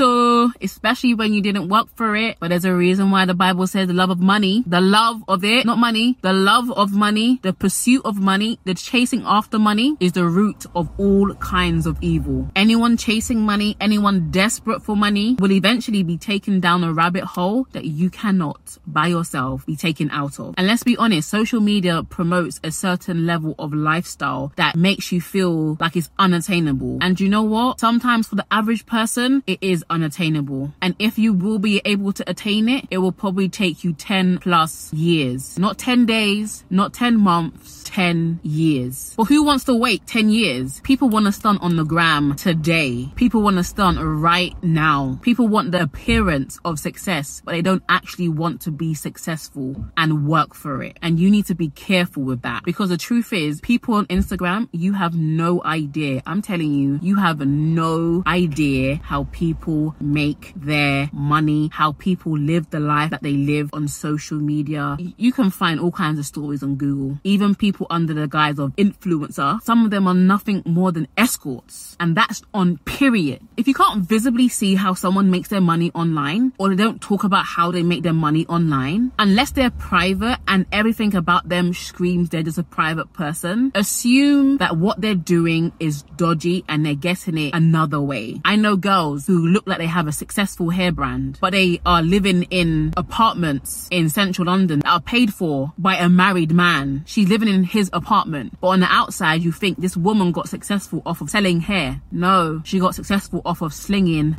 especially 0.61 1.13
when 1.13 1.33
you 1.33 1.41
didn't 1.41 1.69
work 1.69 1.87
for 1.95 2.15
it. 2.15 2.37
But 2.39 2.49
there's 2.49 2.65
a 2.65 2.73
reason 2.73 3.11
why 3.11 3.25
the 3.25 3.33
Bible 3.33 3.67
says 3.67 3.87
the 3.87 3.93
love 3.93 4.09
of 4.09 4.19
money, 4.19 4.63
the 4.67 4.81
love 4.81 5.23
of 5.27 5.43
it, 5.43 5.65
not 5.65 5.77
money, 5.77 6.17
the 6.21 6.33
love 6.33 6.71
of 6.71 6.91
money, 6.91 7.39
the 7.43 7.53
pursuit 7.53 8.01
of 8.03 8.19
money, 8.19 8.59
the 8.65 8.73
chasing 8.73 9.23
after 9.25 9.59
money 9.59 9.95
is 9.99 10.11
the 10.13 10.25
root 10.25 10.65
of 10.75 10.89
all 10.97 11.33
kinds 11.35 11.85
of 11.85 11.97
evil. 12.01 12.49
Anyone 12.55 12.97
chasing 12.97 13.41
money, 13.41 13.77
anyone 13.79 14.31
desperate 14.31 14.81
for 14.81 14.95
money 14.95 15.35
will 15.39 15.51
eventually 15.51 16.03
be 16.03 16.17
taken 16.17 16.59
down 16.59 16.83
a 16.83 16.91
rabbit 16.91 17.23
hole 17.23 17.67
that 17.71 17.85
you 17.85 18.09
cannot 18.09 18.77
by 18.87 19.07
yourself 19.07 19.65
be 19.65 19.75
taken 19.75 20.09
out 20.11 20.39
of. 20.39 20.55
And 20.57 20.67
let's 20.67 20.83
be 20.83 20.97
honest, 20.97 21.29
social 21.29 21.44
social 21.45 21.61
media 21.61 22.01
promotes 22.01 22.59
a 22.63 22.71
certain 22.71 23.27
level 23.27 23.53
of 23.59 23.71
lifestyle 23.71 24.51
that 24.55 24.75
makes 24.75 25.11
you 25.11 25.21
feel 25.21 25.77
like 25.79 25.95
it's 25.95 26.09
unattainable. 26.17 26.97
And 27.01 27.19
you 27.19 27.29
know 27.29 27.43
what? 27.43 27.79
Sometimes 27.79 28.27
for 28.27 28.33
the 28.33 28.47
average 28.49 28.87
person, 28.87 29.43
it 29.45 29.59
is 29.61 29.85
unattainable. 29.91 30.73
And 30.81 30.95
if 30.97 31.19
you 31.19 31.33
will 31.33 31.59
be 31.59 31.83
able 31.85 32.13
to 32.13 32.27
attain 32.27 32.67
it, 32.67 32.85
it 32.89 32.97
will 32.97 33.11
probably 33.11 33.47
take 33.47 33.83
you 33.83 33.93
10 33.93 34.39
plus 34.39 34.91
years. 34.91 35.59
Not 35.59 35.77
10 35.77 36.07
days, 36.07 36.63
not 36.71 36.95
10 36.95 37.19
months, 37.19 37.83
10 37.85 38.39
years. 38.41 39.13
But 39.15 39.25
who 39.25 39.43
wants 39.43 39.65
to 39.65 39.75
wait 39.75 40.07
10 40.07 40.29
years? 40.29 40.79
People 40.81 41.09
want 41.09 41.27
to 41.27 41.31
stunt 41.31 41.61
on 41.61 41.75
the 41.75 41.85
gram 41.85 42.35
today. 42.35 43.07
People 43.15 43.43
want 43.43 43.57
to 43.57 43.63
stunt 43.63 43.99
right 44.01 44.55
now. 44.63 45.19
People 45.21 45.47
want 45.47 45.71
the 45.71 45.83
appearance 45.83 46.57
of 46.65 46.79
success, 46.79 47.43
but 47.45 47.51
they 47.51 47.61
don't 47.61 47.83
actually 47.87 48.29
want 48.29 48.61
to 48.61 48.71
be 48.71 48.95
successful 48.95 49.85
and 49.95 50.27
work 50.27 50.55
for 50.55 50.81
it. 50.81 50.97
And 51.03 51.19
you 51.19 51.29
need 51.35 51.45
to 51.47 51.55
be 51.55 51.69
careful 51.69 52.23
with 52.23 52.41
that 52.43 52.63
because 52.63 52.89
the 52.89 52.97
truth 52.97 53.33
is 53.33 53.59
people 53.61 53.95
on 53.95 54.05
Instagram, 54.07 54.69
you 54.71 54.93
have 54.93 55.15
no 55.15 55.61
idea. 55.63 56.21
I'm 56.25 56.41
telling 56.41 56.73
you, 56.73 56.99
you 57.01 57.17
have 57.17 57.39
no 57.45 58.23
idea 58.25 59.01
how 59.03 59.27
people 59.31 59.95
make 59.99 60.53
their 60.55 61.09
money, 61.11 61.69
how 61.73 61.91
people 61.93 62.37
live 62.37 62.69
the 62.69 62.79
life 62.79 63.11
that 63.11 63.21
they 63.21 63.33
live 63.33 63.69
on 63.73 63.87
social 63.87 64.37
media. 64.37 64.97
You 65.17 65.31
can 65.33 65.49
find 65.49 65.79
all 65.79 65.91
kinds 65.91 66.19
of 66.19 66.25
stories 66.25 66.63
on 66.63 66.75
Google. 66.75 67.19
Even 67.23 67.53
people 67.53 67.87
under 67.89 68.13
the 68.13 68.27
guise 68.27 68.59
of 68.59 68.75
influencer, 68.77 69.61
some 69.61 69.83
of 69.83 69.91
them 69.91 70.07
are 70.07 70.13
nothing 70.13 70.63
more 70.65 70.91
than 70.91 71.07
escorts. 71.17 71.97
And 71.99 72.15
that's 72.15 72.41
on 72.53 72.77
period. 72.85 73.41
If 73.57 73.67
you 73.67 73.73
can't 73.73 74.03
visibly 74.03 74.47
see 74.47 74.75
how 74.75 74.93
someone 74.93 75.29
makes 75.29 75.49
their 75.49 75.61
money 75.61 75.91
online 75.93 76.53
or 76.57 76.69
they 76.69 76.81
don't 76.81 77.01
talk 77.01 77.23
about 77.25 77.45
how 77.45 77.71
they 77.71 77.83
make 77.83 78.03
their 78.03 78.13
money 78.13 78.45
online, 78.47 79.11
unless 79.19 79.51
they're 79.51 79.71
private 79.71 80.37
and 80.47 80.65
everything 80.71 81.13
about 81.13 81.24
them 81.45 81.73
screams 81.73 82.29
they're 82.29 82.43
just 82.43 82.57
a 82.57 82.63
private 82.63 83.11
person, 83.13 83.71
assume 83.75 84.57
that 84.57 84.77
what 84.77 85.01
they're 85.01 85.15
doing 85.15 85.71
is 85.79 86.03
dodgy 86.17 86.63
and 86.67 86.85
they're 86.85 86.95
getting 86.95 87.37
it 87.37 87.53
another 87.53 88.01
way. 88.01 88.41
I 88.45 88.55
know 88.55 88.75
girls 88.75 89.27
who 89.27 89.47
look 89.47 89.67
like 89.67 89.77
they 89.77 89.85
have 89.87 90.07
a 90.07 90.11
successful 90.11 90.69
hair 90.69 90.91
brand, 90.91 91.37
but 91.41 91.51
they 91.51 91.81
are 91.85 92.01
living 92.01 92.43
in 92.43 92.93
apartments 92.97 93.87
in 93.91 94.09
central 94.09 94.47
London 94.47 94.79
that 94.79 94.89
are 94.89 95.01
paid 95.01 95.33
for 95.33 95.73
by 95.77 95.95
a 95.95 96.09
married 96.09 96.51
man. 96.51 97.03
She's 97.05 97.29
living 97.29 97.49
in 97.49 97.63
his 97.63 97.89
apartment, 97.93 98.59
but 98.61 98.67
on 98.69 98.79
the 98.79 98.87
outside, 98.87 99.43
you 99.43 99.51
think 99.51 99.79
this 99.79 99.97
woman 99.97 100.31
got 100.31 100.49
successful 100.49 101.01
off 101.05 101.21
of 101.21 101.29
selling 101.29 101.61
hair. 101.61 102.01
No, 102.11 102.61
she 102.63 102.79
got 102.79 102.95
successful 102.95 103.41
off 103.45 103.61
of 103.61 103.73
slinging. 103.73 104.37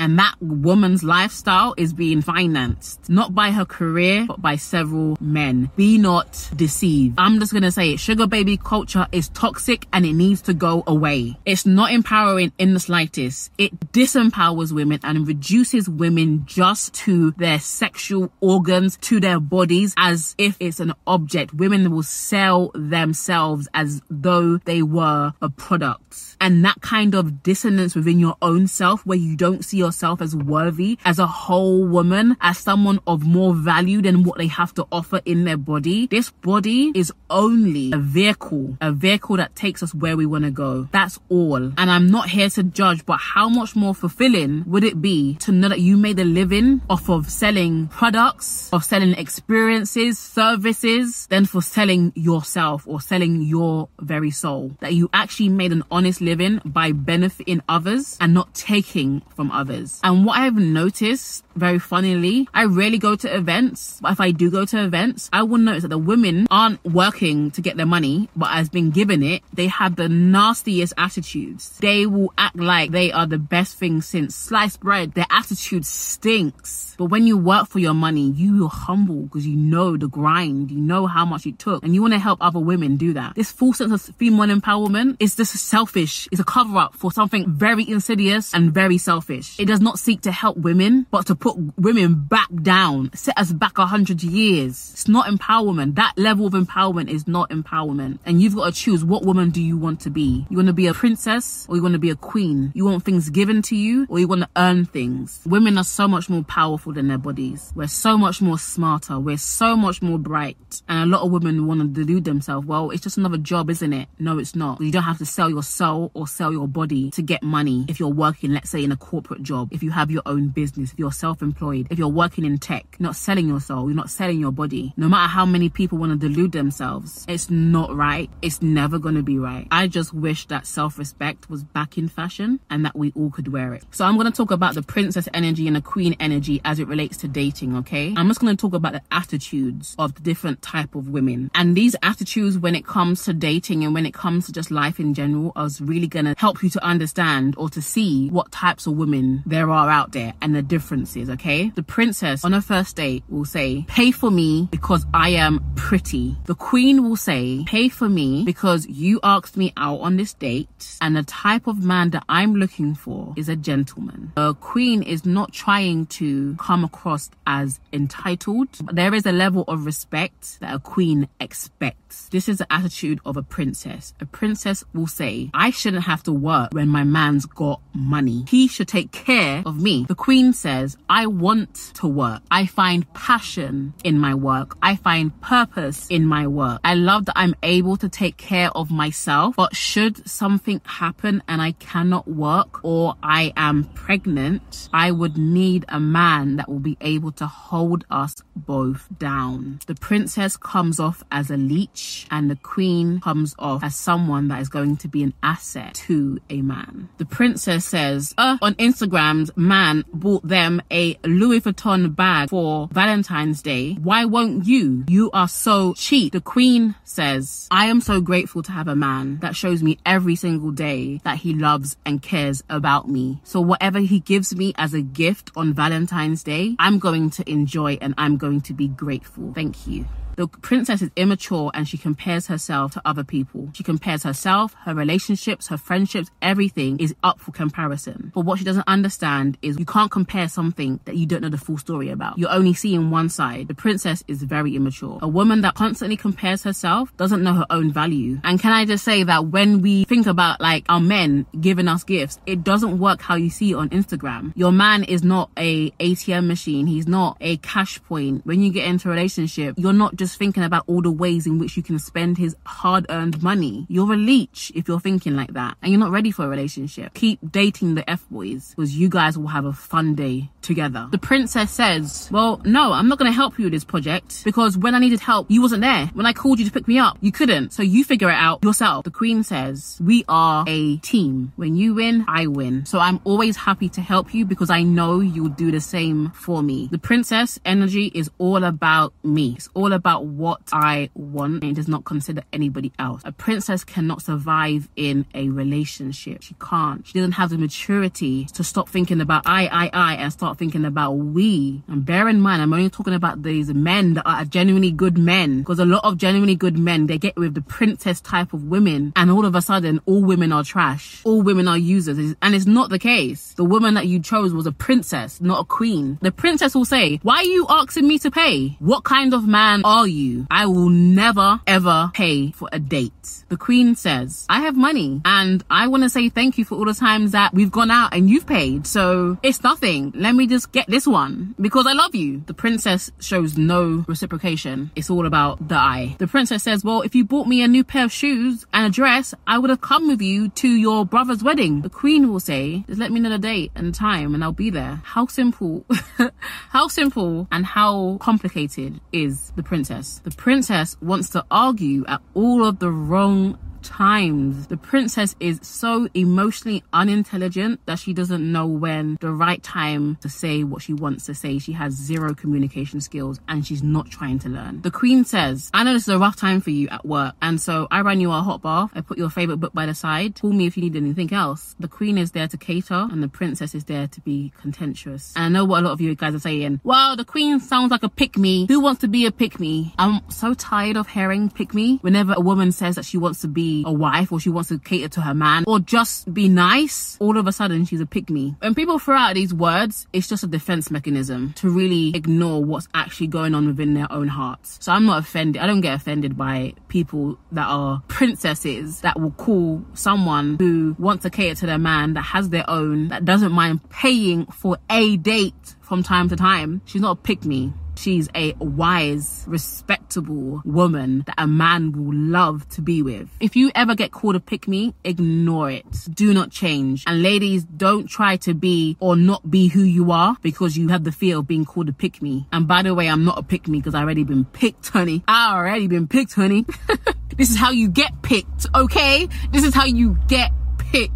And 0.00 0.18
that 0.18 0.34
woman's 0.40 1.04
lifestyle 1.04 1.74
is 1.76 1.92
being 1.92 2.22
financed, 2.22 3.10
not 3.10 3.34
by 3.34 3.50
her 3.50 3.66
career, 3.66 4.24
but 4.26 4.40
by 4.40 4.56
several 4.56 5.18
men. 5.20 5.70
Be 5.76 5.98
not 5.98 6.48
deceived. 6.56 7.16
I'm 7.18 7.38
just 7.38 7.52
gonna 7.52 7.70
say 7.70 7.92
it. 7.92 8.00
Sugar 8.00 8.26
baby 8.26 8.56
culture 8.56 9.06
is 9.12 9.28
toxic 9.28 9.86
and 9.92 10.06
it 10.06 10.14
needs 10.14 10.40
to 10.42 10.54
go 10.54 10.82
away. 10.86 11.38
It's 11.44 11.66
not 11.66 11.92
empowering 11.92 12.52
in 12.56 12.72
the 12.72 12.80
slightest. 12.80 13.52
It 13.58 13.92
disempowers 13.92 14.72
women 14.72 15.00
and 15.02 15.28
reduces 15.28 15.86
women 15.86 16.44
just 16.46 16.94
to 17.04 17.32
their 17.32 17.60
sexual 17.60 18.32
organs, 18.40 18.96
to 19.02 19.20
their 19.20 19.38
bodies, 19.38 19.92
as 19.98 20.34
if 20.38 20.56
it's 20.60 20.80
an 20.80 20.94
object. 21.06 21.52
Women 21.52 21.90
will 21.90 22.02
sell 22.02 22.70
themselves 22.74 23.68
as 23.74 24.00
though 24.08 24.56
they 24.64 24.80
were 24.80 25.34
a 25.42 25.50
product. 25.50 26.36
And 26.40 26.64
that 26.64 26.80
kind 26.80 27.14
of 27.14 27.42
dissonance 27.42 27.94
within 27.94 28.18
your 28.18 28.36
own 28.40 28.66
self 28.66 29.04
where 29.04 29.18
you 29.18 29.36
don't 29.36 29.62
see 29.62 29.82
yourself 29.90 30.22
as 30.22 30.36
worthy, 30.36 30.96
as 31.04 31.18
a 31.18 31.26
whole 31.26 31.84
woman, 31.84 32.36
as 32.40 32.56
someone 32.58 33.00
of 33.08 33.26
more 33.26 33.52
value 33.52 34.00
than 34.00 34.22
what 34.22 34.38
they 34.38 34.46
have 34.46 34.72
to 34.72 34.86
offer 34.92 35.20
in 35.24 35.44
their 35.44 35.56
body. 35.56 36.06
This 36.06 36.30
body 36.30 36.92
is 36.94 37.12
only 37.28 37.90
a 37.92 37.98
vehicle, 37.98 38.76
a 38.80 38.92
vehicle 38.92 39.36
that 39.38 39.56
takes 39.56 39.82
us 39.82 39.92
where 39.92 40.16
we 40.16 40.26
want 40.26 40.44
to 40.44 40.52
go. 40.52 40.88
That's 40.92 41.18
all. 41.28 41.56
And 41.56 41.90
I'm 41.90 42.08
not 42.08 42.28
here 42.30 42.48
to 42.50 42.62
judge, 42.62 43.04
but 43.04 43.18
how 43.18 43.48
much 43.48 43.74
more 43.74 43.92
fulfilling 43.92 44.62
would 44.68 44.84
it 44.84 45.02
be 45.02 45.34
to 45.40 45.50
know 45.50 45.68
that 45.68 45.80
you 45.80 45.96
made 45.96 46.20
a 46.20 46.24
living 46.24 46.82
off 46.88 47.10
of 47.10 47.28
selling 47.28 47.88
products, 47.88 48.70
of 48.72 48.84
selling 48.84 49.14
experiences, 49.14 50.20
services, 50.20 51.26
than 51.30 51.46
for 51.46 51.62
selling 51.62 52.12
yourself 52.14 52.86
or 52.86 53.00
selling 53.00 53.42
your 53.42 53.88
very 54.00 54.30
soul? 54.30 54.76
That 54.78 54.94
you 54.94 55.10
actually 55.12 55.48
made 55.48 55.72
an 55.72 55.82
honest 55.90 56.20
living 56.20 56.60
by 56.64 56.92
benefiting 56.92 57.60
others 57.68 58.16
and 58.20 58.32
not 58.32 58.54
taking 58.54 59.22
from 59.34 59.50
others 59.50 59.69
others. 59.70 60.00
And 60.02 60.24
what 60.24 60.38
I've 60.38 60.56
noticed, 60.56 61.44
very 61.56 61.78
funnily, 61.78 62.48
I 62.54 62.64
rarely 62.64 62.98
go 62.98 63.16
to 63.16 63.36
events, 63.36 63.98
but 64.00 64.12
if 64.12 64.20
I 64.20 64.30
do 64.30 64.50
go 64.50 64.64
to 64.64 64.84
events, 64.84 65.28
I 65.32 65.42
will 65.42 65.58
notice 65.58 65.82
that 65.82 65.88
the 65.88 65.98
women 65.98 66.46
aren't 66.50 66.82
working 66.84 67.50
to 67.52 67.60
get 67.60 67.76
their 67.76 67.86
money, 67.86 68.28
but 68.36 68.50
as 68.52 68.68
been 68.68 68.90
given 68.90 69.22
it, 69.22 69.42
they 69.52 69.66
have 69.66 69.96
the 69.96 70.08
nastiest 70.08 70.94
attitudes. 70.96 71.76
They 71.78 72.06
will 72.06 72.32
act 72.38 72.56
like 72.56 72.90
they 72.90 73.12
are 73.12 73.26
the 73.26 73.38
best 73.38 73.76
thing 73.76 74.00
since 74.00 74.34
sliced 74.34 74.80
bread. 74.80 75.12
Their 75.12 75.26
attitude 75.30 75.84
stinks. 75.84 76.94
But 76.98 77.06
when 77.06 77.26
you 77.26 77.36
work 77.36 77.68
for 77.68 77.78
your 77.78 77.94
money, 77.94 78.30
you 78.30 78.66
are 78.66 78.70
humble 78.70 79.22
because 79.22 79.46
you 79.46 79.56
know 79.56 79.96
the 79.96 80.08
grind, 80.08 80.70
you 80.70 80.80
know 80.80 81.06
how 81.06 81.24
much 81.24 81.46
it 81.46 81.58
took, 81.58 81.82
and 81.82 81.94
you 81.94 82.02
want 82.02 82.14
to 82.14 82.18
help 82.18 82.38
other 82.40 82.58
women 82.58 82.96
do 82.96 83.12
that. 83.14 83.34
This 83.34 83.50
full 83.50 83.72
sense 83.72 83.92
of 83.92 84.14
female 84.16 84.54
empowerment 84.54 85.16
is 85.20 85.34
just 85.34 85.54
selfish. 85.56 86.28
It's 86.30 86.40
a 86.40 86.44
cover 86.44 86.78
up 86.78 86.94
for 86.94 87.10
something 87.10 87.48
very 87.48 87.88
insidious 87.88 88.52
and 88.54 88.72
very 88.72 88.98
selfish. 88.98 89.58
It 89.60 89.66
does 89.66 89.82
not 89.82 89.98
seek 89.98 90.22
to 90.22 90.32
help 90.32 90.56
women, 90.56 91.04
but 91.10 91.26
to 91.26 91.34
put 91.34 91.54
women 91.76 92.14
back 92.14 92.48
down, 92.62 93.10
set 93.12 93.36
us 93.36 93.52
back 93.52 93.76
a 93.76 93.84
hundred 93.84 94.22
years. 94.22 94.92
It's 94.94 95.06
not 95.06 95.26
empowerment. 95.26 95.96
That 95.96 96.14
level 96.16 96.46
of 96.46 96.54
empowerment 96.54 97.10
is 97.10 97.28
not 97.28 97.50
empowerment. 97.50 98.20
And 98.24 98.40
you've 98.40 98.54
got 98.54 98.72
to 98.72 98.80
choose 98.80 99.04
what 99.04 99.22
woman 99.22 99.50
do 99.50 99.60
you 99.60 99.76
want 99.76 100.00
to 100.00 100.08
be? 100.08 100.46
You 100.48 100.56
want 100.56 100.68
to 100.68 100.72
be 100.72 100.86
a 100.86 100.94
princess 100.94 101.66
or 101.68 101.76
you 101.76 101.82
want 101.82 101.92
to 101.92 101.98
be 101.98 102.08
a 102.08 102.16
queen? 102.16 102.72
You 102.74 102.86
want 102.86 103.04
things 103.04 103.28
given 103.28 103.60
to 103.64 103.76
you 103.76 104.06
or 104.08 104.18
you 104.18 104.26
want 104.26 104.40
to 104.40 104.48
earn 104.56 104.86
things? 104.86 105.42
Women 105.44 105.76
are 105.76 105.84
so 105.84 106.08
much 106.08 106.30
more 106.30 106.42
powerful 106.42 106.94
than 106.94 107.08
their 107.08 107.18
bodies. 107.18 107.70
We're 107.76 107.86
so 107.86 108.16
much 108.16 108.40
more 108.40 108.58
smarter. 108.58 109.20
We're 109.20 109.36
so 109.36 109.76
much 109.76 110.00
more 110.00 110.18
bright. 110.18 110.80
And 110.88 111.12
a 111.12 111.14
lot 111.14 111.26
of 111.26 111.32
women 111.32 111.66
want 111.66 111.80
to 111.80 111.86
delude 111.86 112.24
themselves. 112.24 112.66
Well, 112.66 112.92
it's 112.92 113.02
just 113.02 113.18
another 113.18 113.36
job, 113.36 113.68
isn't 113.68 113.92
it? 113.92 114.08
No, 114.18 114.38
it's 114.38 114.56
not. 114.56 114.80
You 114.80 114.90
don't 114.90 115.02
have 115.02 115.18
to 115.18 115.26
sell 115.26 115.50
your 115.50 115.62
soul 115.62 116.12
or 116.14 116.26
sell 116.26 116.50
your 116.50 116.66
body 116.66 117.10
to 117.10 117.20
get 117.20 117.42
money 117.42 117.84
if 117.88 118.00
you're 118.00 118.08
working, 118.08 118.54
let's 118.54 118.70
say, 118.70 118.82
in 118.82 118.90
a 118.90 118.96
corporate 118.96 119.42
job 119.42 119.49
job, 119.50 119.68
if 119.72 119.82
you 119.82 119.90
have 119.90 120.10
your 120.10 120.22
own 120.26 120.48
business, 120.48 120.92
if 120.92 120.98
you're 120.98 121.12
self 121.12 121.42
employed, 121.42 121.88
if 121.90 121.98
you're 121.98 122.16
working 122.22 122.44
in 122.44 122.58
tech, 122.58 122.84
not 122.98 123.16
selling 123.16 123.48
your 123.48 123.60
soul, 123.60 123.88
you're 123.88 123.96
not 123.96 124.10
selling 124.10 124.38
your 124.38 124.52
body, 124.52 124.92
no 124.96 125.08
matter 125.08 125.28
how 125.28 125.44
many 125.44 125.68
people 125.68 125.98
want 125.98 126.12
to 126.12 126.28
delude 126.28 126.52
themselves, 126.52 127.24
it's 127.28 127.50
not 127.50 127.94
right. 127.94 128.30
It's 128.42 128.62
never 128.62 128.98
going 128.98 129.16
to 129.16 129.22
be 129.22 129.38
right. 129.38 129.66
I 129.70 129.86
just 129.88 130.12
wish 130.12 130.46
that 130.46 130.66
self 130.66 130.98
respect 130.98 131.50
was 131.50 131.64
back 131.64 131.98
in 131.98 132.08
fashion 132.08 132.60
and 132.70 132.84
that 132.84 132.94
we 132.96 133.12
all 133.16 133.30
could 133.30 133.48
wear 133.52 133.74
it. 133.74 133.84
So 133.90 134.04
I'm 134.04 134.16
going 134.16 134.30
to 134.30 134.36
talk 134.36 134.50
about 134.50 134.74
the 134.74 134.82
princess 134.82 135.28
energy 135.34 135.66
and 135.66 135.74
the 135.76 135.80
queen 135.80 136.14
energy 136.20 136.60
as 136.64 136.78
it 136.78 136.86
relates 136.86 137.16
to 137.18 137.28
dating, 137.28 137.76
okay? 137.76 138.14
I'm 138.16 138.28
just 138.28 138.40
going 138.40 138.56
to 138.56 138.60
talk 138.60 138.74
about 138.74 138.92
the 138.92 139.02
attitudes 139.10 139.96
of 139.98 140.14
the 140.14 140.20
different 140.20 140.62
type 140.62 140.94
of 140.94 141.08
women. 141.08 141.50
And 141.54 141.76
these 141.76 141.96
attitudes 142.02 142.58
when 142.58 142.74
it 142.74 142.86
comes 142.86 143.24
to 143.24 143.32
dating 143.32 143.84
and 143.84 143.94
when 143.94 144.06
it 144.06 144.14
comes 144.14 144.46
to 144.46 144.52
just 144.52 144.70
life 144.70 145.00
in 145.00 145.14
general, 145.14 145.52
was 145.56 145.80
really 145.80 146.08
going 146.08 146.24
to 146.24 146.34
help 146.36 146.62
you 146.62 146.68
to 146.70 146.84
understand 146.84 147.54
or 147.56 147.68
to 147.70 147.80
see 147.80 148.28
what 148.28 148.50
types 148.50 148.86
of 148.86 148.94
women 148.94 149.39
there 149.46 149.70
are 149.70 149.88
out 149.90 150.12
there 150.12 150.34
and 150.40 150.54
the 150.54 150.62
differences, 150.62 151.30
okay? 151.30 151.70
The 151.74 151.82
princess 151.82 152.44
on 152.44 152.54
a 152.54 152.62
first 152.62 152.96
date 152.96 153.24
will 153.28 153.44
say, 153.44 153.84
pay 153.88 154.10
for 154.10 154.30
me 154.30 154.68
because 154.70 155.06
I 155.12 155.30
am 155.30 155.64
pretty. 155.76 156.36
The 156.46 156.54
queen 156.54 157.04
will 157.04 157.16
say, 157.16 157.64
pay 157.66 157.88
for 157.88 158.08
me 158.08 158.44
because 158.44 158.86
you 158.86 159.20
asked 159.22 159.56
me 159.56 159.72
out 159.76 160.00
on 160.00 160.16
this 160.16 160.34
date 160.34 160.96
and 161.00 161.16
the 161.16 161.22
type 161.22 161.66
of 161.66 161.84
man 161.84 162.10
that 162.10 162.24
I'm 162.28 162.54
looking 162.54 162.94
for 162.94 163.34
is 163.36 163.48
a 163.48 163.56
gentleman. 163.56 164.32
The 164.36 164.54
queen 164.54 165.02
is 165.02 165.24
not 165.24 165.52
trying 165.52 166.06
to 166.06 166.56
come 166.56 166.84
across 166.84 167.30
as 167.46 167.80
entitled. 167.92 168.68
There 168.92 169.14
is 169.14 169.26
a 169.26 169.32
level 169.32 169.64
of 169.68 169.86
respect 169.86 170.60
that 170.60 170.74
a 170.74 170.78
queen 170.78 171.28
expects. 171.40 172.28
This 172.28 172.48
is 172.48 172.58
the 172.58 172.72
attitude 172.72 173.20
of 173.24 173.36
a 173.36 173.42
princess. 173.42 174.14
A 174.20 174.26
princess 174.26 174.84
will 174.94 175.06
say, 175.06 175.50
I 175.54 175.70
shouldn't 175.70 176.04
have 176.04 176.22
to 176.24 176.32
work 176.32 176.72
when 176.72 176.88
my 176.88 177.04
man's 177.04 177.46
got 177.46 177.80
money. 177.94 178.44
He 178.48 178.68
should 178.68 178.88
take 178.88 179.12
care 179.12 179.62
of 179.66 179.80
me. 179.80 180.04
The 180.08 180.14
queen 180.14 180.52
says, 180.52 180.96
I 181.08 181.26
want 181.26 181.92
to 181.94 182.06
work. 182.06 182.42
I 182.50 182.66
find 182.66 183.12
passion 183.14 183.94
in 184.04 184.18
my 184.18 184.34
work. 184.34 184.76
I 184.82 184.96
find 184.96 185.38
purpose 185.40 186.06
in 186.08 186.26
my 186.26 186.46
work. 186.46 186.80
I 186.84 186.94
love 186.94 187.26
that 187.26 187.38
I'm 187.38 187.54
able 187.62 187.96
to 187.98 188.08
take 188.08 188.36
care 188.36 188.70
of 188.70 188.90
myself. 188.90 189.56
But 189.56 189.76
should 189.76 190.28
something 190.28 190.80
happen 190.84 191.42
and 191.48 191.60
I 191.60 191.72
cannot 191.72 192.28
work 192.28 192.84
or 192.84 193.16
I 193.22 193.52
am 193.56 193.84
pregnant, 193.94 194.88
I 194.92 195.10
would 195.10 195.36
need 195.36 195.84
a 195.88 196.00
man 196.00 196.56
that 196.56 196.68
will 196.68 196.80
be 196.80 196.96
able 197.00 197.32
to 197.32 197.46
hold 197.46 198.04
us 198.10 198.34
both 198.54 199.06
down. 199.18 199.80
The 199.86 199.94
princess 199.94 200.56
comes 200.56 201.00
off 201.00 201.22
as 201.30 201.50
a 201.50 201.56
leech 201.56 202.26
and 202.30 202.50
the 202.50 202.56
queen 202.56 203.20
comes 203.20 203.54
off 203.58 203.82
as 203.82 203.96
someone 203.96 204.48
that 204.48 204.60
is 204.60 204.68
going 204.68 204.96
to 204.98 205.08
be 205.08 205.22
an 205.22 205.34
asset 205.42 205.94
to 205.94 206.38
a 206.50 206.62
man. 206.62 207.08
The 207.18 207.24
princess 207.24 207.79
says, 207.80 208.34
uh, 208.38 208.58
on 208.62 208.74
Instagram's 208.74 209.50
man 209.56 210.04
bought 210.12 210.46
them 210.46 210.82
a 210.90 211.16
Louis 211.24 211.60
Vuitton 211.60 212.14
bag 212.14 212.50
for 212.50 212.88
Valentine's 212.92 213.62
Day. 213.62 213.94
Why 213.94 214.24
won't 214.24 214.66
you? 214.66 215.04
You 215.08 215.30
are 215.32 215.48
so 215.48 215.94
cheap. 215.94 216.32
The 216.32 216.40
queen 216.40 216.94
says, 217.04 217.68
I 217.70 217.86
am 217.86 218.00
so 218.00 218.20
grateful 218.20 218.62
to 218.62 218.72
have 218.72 218.88
a 218.88 218.96
man 218.96 219.38
that 219.38 219.56
shows 219.56 219.82
me 219.82 219.98
every 220.06 220.36
single 220.36 220.70
day 220.70 221.20
that 221.24 221.38
he 221.38 221.54
loves 221.54 221.96
and 222.04 222.22
cares 222.22 222.62
about 222.70 223.08
me. 223.08 223.40
So 223.44 223.60
whatever 223.60 223.98
he 223.98 224.20
gives 224.20 224.54
me 224.54 224.72
as 224.76 224.94
a 224.94 225.02
gift 225.02 225.50
on 225.56 225.72
Valentine's 225.72 226.42
Day, 226.42 226.76
I'm 226.78 226.98
going 226.98 227.30
to 227.30 227.50
enjoy 227.50 227.98
and 228.00 228.14
I'm 228.16 228.36
going 228.36 228.60
to 228.62 228.74
be 228.74 228.88
grateful. 228.88 229.52
Thank 229.54 229.86
you. 229.86 230.06
The 230.40 230.48
princess 230.48 231.02
is 231.02 231.10
immature 231.16 231.70
and 231.74 231.86
she 231.86 231.98
compares 231.98 232.46
herself 232.46 232.92
to 232.92 233.02
other 233.04 233.24
people. 233.24 233.68
She 233.74 233.82
compares 233.82 234.22
herself, 234.22 234.74
her 234.86 234.94
relationships, 234.94 235.66
her 235.66 235.76
friendships, 235.76 236.30
everything 236.40 236.98
is 236.98 237.14
up 237.22 237.38
for 237.38 237.52
comparison. 237.52 238.32
But 238.34 238.46
what 238.46 238.58
she 238.58 238.64
doesn't 238.64 238.88
understand 238.88 239.58
is 239.60 239.78
you 239.78 239.84
can't 239.84 240.10
compare 240.10 240.48
something 240.48 240.98
that 241.04 241.18
you 241.18 241.26
don't 241.26 241.42
know 241.42 241.50
the 241.50 241.58
full 241.58 241.76
story 241.76 242.08
about. 242.08 242.38
You're 242.38 242.50
only 242.50 242.72
seeing 242.72 243.10
one 243.10 243.28
side. 243.28 243.68
The 243.68 243.74
princess 243.74 244.24
is 244.28 244.42
very 244.42 244.74
immature. 244.76 245.18
A 245.20 245.28
woman 245.28 245.60
that 245.60 245.74
constantly 245.74 246.16
compares 246.16 246.62
herself 246.62 247.14
doesn't 247.18 247.42
know 247.42 247.52
her 247.52 247.66
own 247.68 247.92
value. 247.92 248.40
And 248.42 248.58
can 248.58 248.72
I 248.72 248.86
just 248.86 249.04
say 249.04 249.22
that 249.24 249.48
when 249.48 249.82
we 249.82 250.04
think 250.04 250.26
about 250.26 250.58
like 250.58 250.86
our 250.88 251.00
men 251.00 251.44
giving 251.60 251.86
us 251.86 252.02
gifts, 252.02 252.38
it 252.46 252.64
doesn't 252.64 252.98
work 252.98 253.20
how 253.20 253.34
you 253.34 253.50
see 253.50 253.72
it 253.72 253.74
on 253.74 253.90
Instagram. 253.90 254.54
Your 254.56 254.72
man 254.72 255.04
is 255.04 255.22
not 255.22 255.50
a 255.58 255.90
ATM 255.90 256.46
machine. 256.46 256.86
He's 256.86 257.06
not 257.06 257.36
a 257.42 257.58
cash 257.58 258.02
point. 258.04 258.46
When 258.46 258.62
you 258.62 258.72
get 258.72 258.86
into 258.86 259.08
a 259.08 259.10
relationship, 259.10 259.74
you're 259.76 259.92
not 259.92 260.16
just 260.16 260.29
thinking 260.36 260.62
about 260.62 260.84
all 260.86 261.02
the 261.02 261.10
ways 261.10 261.46
in 261.46 261.58
which 261.58 261.76
you 261.76 261.82
can 261.82 261.98
spend 261.98 262.38
his 262.38 262.56
hard 262.66 263.06
earned 263.08 263.42
money. 263.42 263.86
You're 263.88 264.12
a 264.12 264.16
leech 264.16 264.72
if 264.74 264.88
you're 264.88 265.00
thinking 265.00 265.36
like 265.36 265.52
that 265.54 265.76
and 265.82 265.92
you're 265.92 266.00
not 266.00 266.10
ready 266.10 266.30
for 266.30 266.44
a 266.44 266.48
relationship. 266.48 267.14
Keep 267.14 267.52
dating 267.52 267.94
the 267.94 268.08
F 268.08 268.26
boys 268.30 268.70
because 268.70 268.96
you 268.96 269.08
guys 269.08 269.36
will 269.38 269.48
have 269.48 269.64
a 269.64 269.72
fun 269.72 270.14
day 270.14 270.50
together. 270.62 271.08
The 271.10 271.18
princess 271.18 271.70
says, 271.70 272.28
Well, 272.30 272.60
no, 272.64 272.92
I'm 272.92 273.08
not 273.08 273.18
going 273.18 273.30
to 273.30 273.36
help 273.36 273.58
you 273.58 273.64
with 273.64 273.72
this 273.72 273.84
project 273.84 274.44
because 274.44 274.76
when 274.76 274.94
I 274.94 274.98
needed 274.98 275.20
help, 275.20 275.50
you 275.50 275.62
wasn't 275.62 275.82
there. 275.82 276.06
When 276.08 276.26
I 276.26 276.32
called 276.32 276.58
you 276.58 276.64
to 276.66 276.70
pick 276.72 276.88
me 276.88 276.98
up, 276.98 277.18
you 277.20 277.32
couldn't. 277.32 277.72
So 277.72 277.82
you 277.82 278.04
figure 278.04 278.30
it 278.30 278.34
out 278.34 278.64
yourself. 278.64 279.04
The 279.04 279.10
queen 279.10 279.42
says, 279.42 279.98
We 280.02 280.24
are 280.28 280.64
a 280.66 280.96
team. 280.98 281.52
When 281.56 281.76
you 281.76 281.94
win, 281.94 282.24
I 282.28 282.46
win. 282.46 282.86
So 282.86 282.98
I'm 282.98 283.20
always 283.24 283.56
happy 283.56 283.88
to 283.90 284.00
help 284.00 284.34
you 284.34 284.44
because 284.44 284.70
I 284.70 284.82
know 284.82 285.20
you'll 285.20 285.48
do 285.48 285.70
the 285.70 285.80
same 285.80 286.30
for 286.30 286.62
me. 286.62 286.88
The 286.90 286.98
princess 286.98 287.58
energy 287.64 288.10
is 288.14 288.30
all 288.38 288.64
about 288.64 289.12
me. 289.22 289.54
It's 289.56 289.68
all 289.74 289.92
about 289.92 290.09
about 290.10 290.26
what 290.26 290.60
I 290.72 291.08
want 291.14 291.62
and 291.62 291.76
does 291.76 291.86
not 291.86 292.04
consider 292.04 292.42
anybody 292.52 292.92
else. 292.98 293.22
A 293.24 293.30
princess 293.30 293.84
cannot 293.84 294.22
survive 294.22 294.88
in 294.96 295.24
a 295.34 295.48
relationship. 295.50 296.42
She 296.42 296.56
can't. 296.60 297.06
She 297.06 297.14
doesn't 297.14 297.32
have 297.32 297.50
the 297.50 297.58
maturity 297.58 298.46
to 298.46 298.64
stop 298.64 298.88
thinking 298.88 299.20
about 299.20 299.44
I, 299.46 299.66
I, 299.66 299.90
I 299.92 300.14
and 300.14 300.32
start 300.32 300.58
thinking 300.58 300.84
about 300.84 301.12
we. 301.12 301.84
And 301.86 302.04
bear 302.04 302.28
in 302.28 302.40
mind, 302.40 302.60
I'm 302.60 302.72
only 302.72 302.90
talking 302.90 303.14
about 303.14 303.44
these 303.44 303.72
men 303.72 304.14
that 304.14 304.26
are 304.26 304.44
genuinely 304.44 304.90
good 304.90 305.16
men 305.16 305.60
because 305.60 305.78
a 305.78 305.84
lot 305.84 306.04
of 306.04 306.16
genuinely 306.16 306.56
good 306.56 306.76
men, 306.76 307.06
they 307.06 307.18
get 307.18 307.36
with 307.36 307.54
the 307.54 307.62
princess 307.62 308.20
type 308.20 308.52
of 308.52 308.64
women 308.64 309.12
and 309.14 309.30
all 309.30 309.44
of 309.44 309.54
a 309.54 309.62
sudden 309.62 310.00
all 310.06 310.24
women 310.24 310.50
are 310.50 310.64
trash. 310.64 311.22
All 311.24 311.40
women 311.40 311.68
are 311.68 311.78
users. 311.78 312.34
And 312.42 312.54
it's 312.56 312.66
not 312.66 312.90
the 312.90 312.98
case. 312.98 313.54
The 313.54 313.64
woman 313.64 313.94
that 313.94 314.08
you 314.08 314.18
chose 314.18 314.52
was 314.52 314.66
a 314.66 314.72
princess, 314.72 315.40
not 315.40 315.60
a 315.60 315.64
queen. 315.64 316.18
The 316.20 316.32
princess 316.32 316.74
will 316.74 316.84
say, 316.84 317.20
why 317.22 317.36
are 317.36 317.44
you 317.44 317.66
asking 317.68 318.08
me 318.08 318.18
to 318.18 318.30
pay? 318.32 318.76
What 318.80 319.04
kind 319.04 319.34
of 319.34 319.46
man 319.46 319.82
are 319.84 319.99
you, 320.06 320.46
I 320.50 320.66
will 320.66 320.90
never 320.90 321.60
ever 321.66 322.10
pay 322.14 322.50
for 322.52 322.68
a 322.72 322.78
date. 322.78 323.44
The 323.48 323.56
queen 323.56 323.94
says, 323.94 324.46
I 324.48 324.60
have 324.60 324.76
money 324.76 325.20
and 325.24 325.64
I 325.70 325.88
want 325.88 326.02
to 326.04 326.10
say 326.10 326.28
thank 326.28 326.58
you 326.58 326.64
for 326.64 326.76
all 326.76 326.84
the 326.84 326.94
times 326.94 327.32
that 327.32 327.52
we've 327.52 327.70
gone 327.70 327.90
out 327.90 328.14
and 328.14 328.28
you've 328.30 328.46
paid. 328.46 328.86
So 328.86 329.38
it's 329.42 329.62
nothing. 329.62 330.12
Let 330.14 330.34
me 330.34 330.46
just 330.46 330.72
get 330.72 330.86
this 330.86 331.06
one 331.06 331.54
because 331.60 331.86
I 331.86 331.92
love 331.92 332.14
you. 332.14 332.42
The 332.46 332.54
princess 332.54 333.10
shows 333.20 333.58
no 333.58 334.04
reciprocation. 334.08 334.90
It's 334.94 335.10
all 335.10 335.26
about 335.26 335.68
the 335.68 335.76
eye. 335.76 336.16
The 336.18 336.26
princess 336.26 336.62
says, 336.62 336.84
well, 336.84 337.02
if 337.02 337.14
you 337.14 337.24
bought 337.24 337.46
me 337.46 337.62
a 337.62 337.68
new 337.68 337.84
pair 337.84 338.04
of 338.04 338.12
shoes 338.12 338.66
and 338.72 338.86
a 338.86 338.90
dress, 338.90 339.34
I 339.46 339.58
would 339.58 339.70
have 339.70 339.80
come 339.80 340.08
with 340.08 340.22
you 340.22 340.48
to 340.48 340.68
your 340.68 341.04
brother's 341.04 341.42
wedding. 341.42 341.82
The 341.82 341.90
queen 341.90 342.30
will 342.30 342.40
say, 342.40 342.84
just 342.86 343.00
let 343.00 343.12
me 343.12 343.20
know 343.20 343.30
the 343.30 343.38
date 343.38 343.72
and 343.74 343.94
time 343.94 344.34
and 344.34 344.44
I'll 344.44 344.52
be 344.52 344.70
there. 344.70 345.00
How 345.04 345.26
simple, 345.26 345.84
how 346.70 346.88
simple 346.88 347.48
and 347.50 347.66
how 347.66 348.18
complicated 348.20 349.00
is 349.12 349.50
the 349.56 349.62
princess? 349.62 349.89
Princess. 349.90 350.20
The 350.22 350.30
princess 350.30 350.96
wants 351.02 351.30
to 351.30 351.44
argue 351.50 352.04
at 352.06 352.22
all 352.34 352.64
of 352.64 352.78
the 352.78 352.90
wrong 352.90 353.58
times. 353.82 354.66
The 354.66 354.76
princess 354.76 355.34
is 355.40 355.60
so 355.62 356.08
emotionally 356.14 356.82
unintelligent 356.92 357.80
that 357.86 357.98
she 357.98 358.12
doesn't 358.12 358.50
know 358.50 358.66
when 358.66 359.16
the 359.20 359.32
right 359.32 359.62
time 359.62 360.16
to 360.22 360.28
say 360.28 360.64
what 360.64 360.82
she 360.82 360.92
wants 360.92 361.26
to 361.26 361.34
say. 361.34 361.58
She 361.58 361.72
has 361.72 361.94
zero 361.94 362.34
communication 362.34 363.00
skills 363.00 363.40
and 363.48 363.66
she's 363.66 363.82
not 363.82 364.10
trying 364.10 364.38
to 364.40 364.48
learn. 364.48 364.82
The 364.82 364.90
queen 364.90 365.24
says, 365.24 365.70
I 365.74 365.84
know 365.84 365.92
this 365.92 366.02
is 366.02 366.08
a 366.08 366.18
rough 366.18 366.36
time 366.36 366.60
for 366.60 366.70
you 366.70 366.88
at 366.88 367.04
work. 367.04 367.34
And 367.42 367.60
so 367.60 367.88
I 367.90 368.00
ran 368.00 368.20
you 368.20 368.30
a 368.30 368.40
hot 368.40 368.62
bath. 368.62 368.90
I 368.94 369.00
put 369.00 369.18
your 369.18 369.30
favorite 369.30 369.58
book 369.58 369.72
by 369.72 369.86
the 369.86 369.94
side. 369.94 370.40
Call 370.40 370.52
me 370.52 370.66
if 370.66 370.76
you 370.76 370.82
need 370.82 370.96
anything 370.96 371.32
else. 371.32 371.74
The 371.78 371.88
queen 371.88 372.18
is 372.18 372.32
there 372.32 372.48
to 372.48 372.56
cater 372.56 373.08
and 373.10 373.22
the 373.22 373.28
princess 373.28 373.74
is 373.74 373.84
there 373.84 374.06
to 374.08 374.20
be 374.20 374.52
contentious. 374.60 375.32
And 375.36 375.44
I 375.44 375.48
know 375.48 375.64
what 375.64 375.82
a 375.82 375.86
lot 375.86 375.92
of 375.92 376.00
you 376.00 376.14
guys 376.14 376.34
are 376.34 376.40
saying. 376.40 376.80
Well, 376.84 377.16
the 377.16 377.24
queen 377.24 377.60
sounds 377.60 377.90
like 377.90 378.02
a 378.02 378.08
pick 378.08 378.36
me. 378.36 378.66
Who 378.66 378.80
wants 378.80 379.00
to 379.00 379.08
be 379.08 379.26
a 379.26 379.32
pick 379.32 379.58
me? 379.58 379.94
I'm 379.98 380.20
so 380.30 380.54
tired 380.54 380.96
of 380.96 381.08
hearing 381.08 381.50
pick 381.50 381.74
me 381.74 381.98
whenever 382.02 382.34
a 382.36 382.40
woman 382.40 382.72
says 382.72 382.96
that 382.96 383.04
she 383.04 383.16
wants 383.16 383.40
to 383.40 383.48
be 383.48 383.69
a 383.86 383.92
wife 383.92 384.32
or 384.32 384.40
she 384.40 384.50
wants 384.50 384.68
to 384.68 384.78
cater 384.78 385.08
to 385.08 385.20
her 385.20 385.34
man 385.34 385.64
or 385.66 385.78
just 385.78 386.32
be 386.32 386.48
nice, 386.48 387.16
all 387.20 387.36
of 387.36 387.46
a 387.46 387.52
sudden 387.52 387.84
she's 387.84 388.00
a 388.00 388.06
pick 388.06 388.30
me. 388.30 388.54
When 388.60 388.74
people 388.74 388.98
throw 388.98 389.16
out 389.16 389.34
these 389.34 389.54
words, 389.54 390.06
it's 390.12 390.28
just 390.28 390.44
a 390.44 390.46
defense 390.46 390.90
mechanism 390.90 391.52
to 391.54 391.70
really 391.70 392.12
ignore 392.14 392.64
what's 392.64 392.88
actually 392.94 393.28
going 393.28 393.54
on 393.54 393.66
within 393.66 393.94
their 393.94 394.10
own 394.10 394.28
hearts. 394.28 394.78
So 394.80 394.92
I'm 394.92 395.06
not 395.06 395.18
offended. 395.18 395.62
I 395.62 395.66
don't 395.66 395.80
get 395.80 395.94
offended 395.94 396.36
by 396.36 396.74
people 396.88 397.38
that 397.52 397.66
are 397.66 398.02
princesses 398.08 399.00
that 399.00 399.20
will 399.20 399.32
call 399.32 399.84
someone 399.94 400.56
who 400.58 400.96
wants 400.98 401.22
to 401.22 401.30
cater 401.30 401.54
to 401.60 401.66
their 401.66 401.78
man 401.78 402.14
that 402.14 402.22
has 402.22 402.50
their 402.50 402.68
own, 402.68 403.08
that 403.08 403.24
doesn't 403.24 403.52
mind 403.52 403.88
paying 403.90 404.46
for 404.46 404.78
a 404.88 405.16
date 405.16 405.74
from 405.80 406.02
time 406.02 406.28
to 406.28 406.36
time. 406.36 406.80
She's 406.84 407.00
not 407.00 407.18
a 407.18 407.20
pick 407.20 407.44
me. 407.44 407.72
She's 408.00 408.30
a 408.34 408.54
wise, 408.54 409.44
respectable 409.46 410.62
woman 410.64 411.24
that 411.26 411.34
a 411.36 411.46
man 411.46 411.92
will 411.92 412.14
love 412.14 412.66
to 412.70 412.80
be 412.80 413.02
with. 413.02 413.28
If 413.40 413.56
you 413.56 413.70
ever 413.74 413.94
get 413.94 414.10
called 414.10 414.36
a 414.36 414.40
pick 414.40 414.66
me, 414.66 414.94
ignore 415.04 415.70
it. 415.70 415.84
Do 416.10 416.32
not 416.32 416.50
change. 416.50 417.04
And 417.06 417.22
ladies, 417.22 417.64
don't 417.64 418.06
try 418.06 418.36
to 418.38 418.54
be 418.54 418.96
or 419.00 419.16
not 419.16 419.50
be 419.50 419.68
who 419.68 419.82
you 419.82 420.12
are 420.12 420.34
because 420.40 420.78
you 420.78 420.88
have 420.88 421.04
the 421.04 421.12
fear 421.12 421.36
of 421.36 421.46
being 421.46 421.66
called 421.66 421.90
a 421.90 421.92
pick 421.92 422.22
me. 422.22 422.46
And 422.52 422.66
by 422.66 422.82
the 422.82 422.94
way, 422.94 423.06
I'm 423.06 423.26
not 423.26 423.36
a 423.36 423.42
pick 423.42 423.68
me 423.68 423.80
because 423.80 423.94
I 423.94 424.00
already 424.00 424.24
been 424.24 424.46
picked, 424.46 424.88
honey. 424.88 425.22
I 425.28 425.54
already 425.54 425.86
been 425.86 426.08
picked, 426.08 426.32
honey. 426.32 426.64
this 427.36 427.50
is 427.50 427.58
how 427.58 427.70
you 427.70 427.90
get 427.90 428.22
picked, 428.22 428.66
okay? 428.74 429.28
This 429.52 429.64
is 429.64 429.74
how 429.74 429.84
you 429.84 430.16
get 430.26 430.52
picked. 430.78 431.12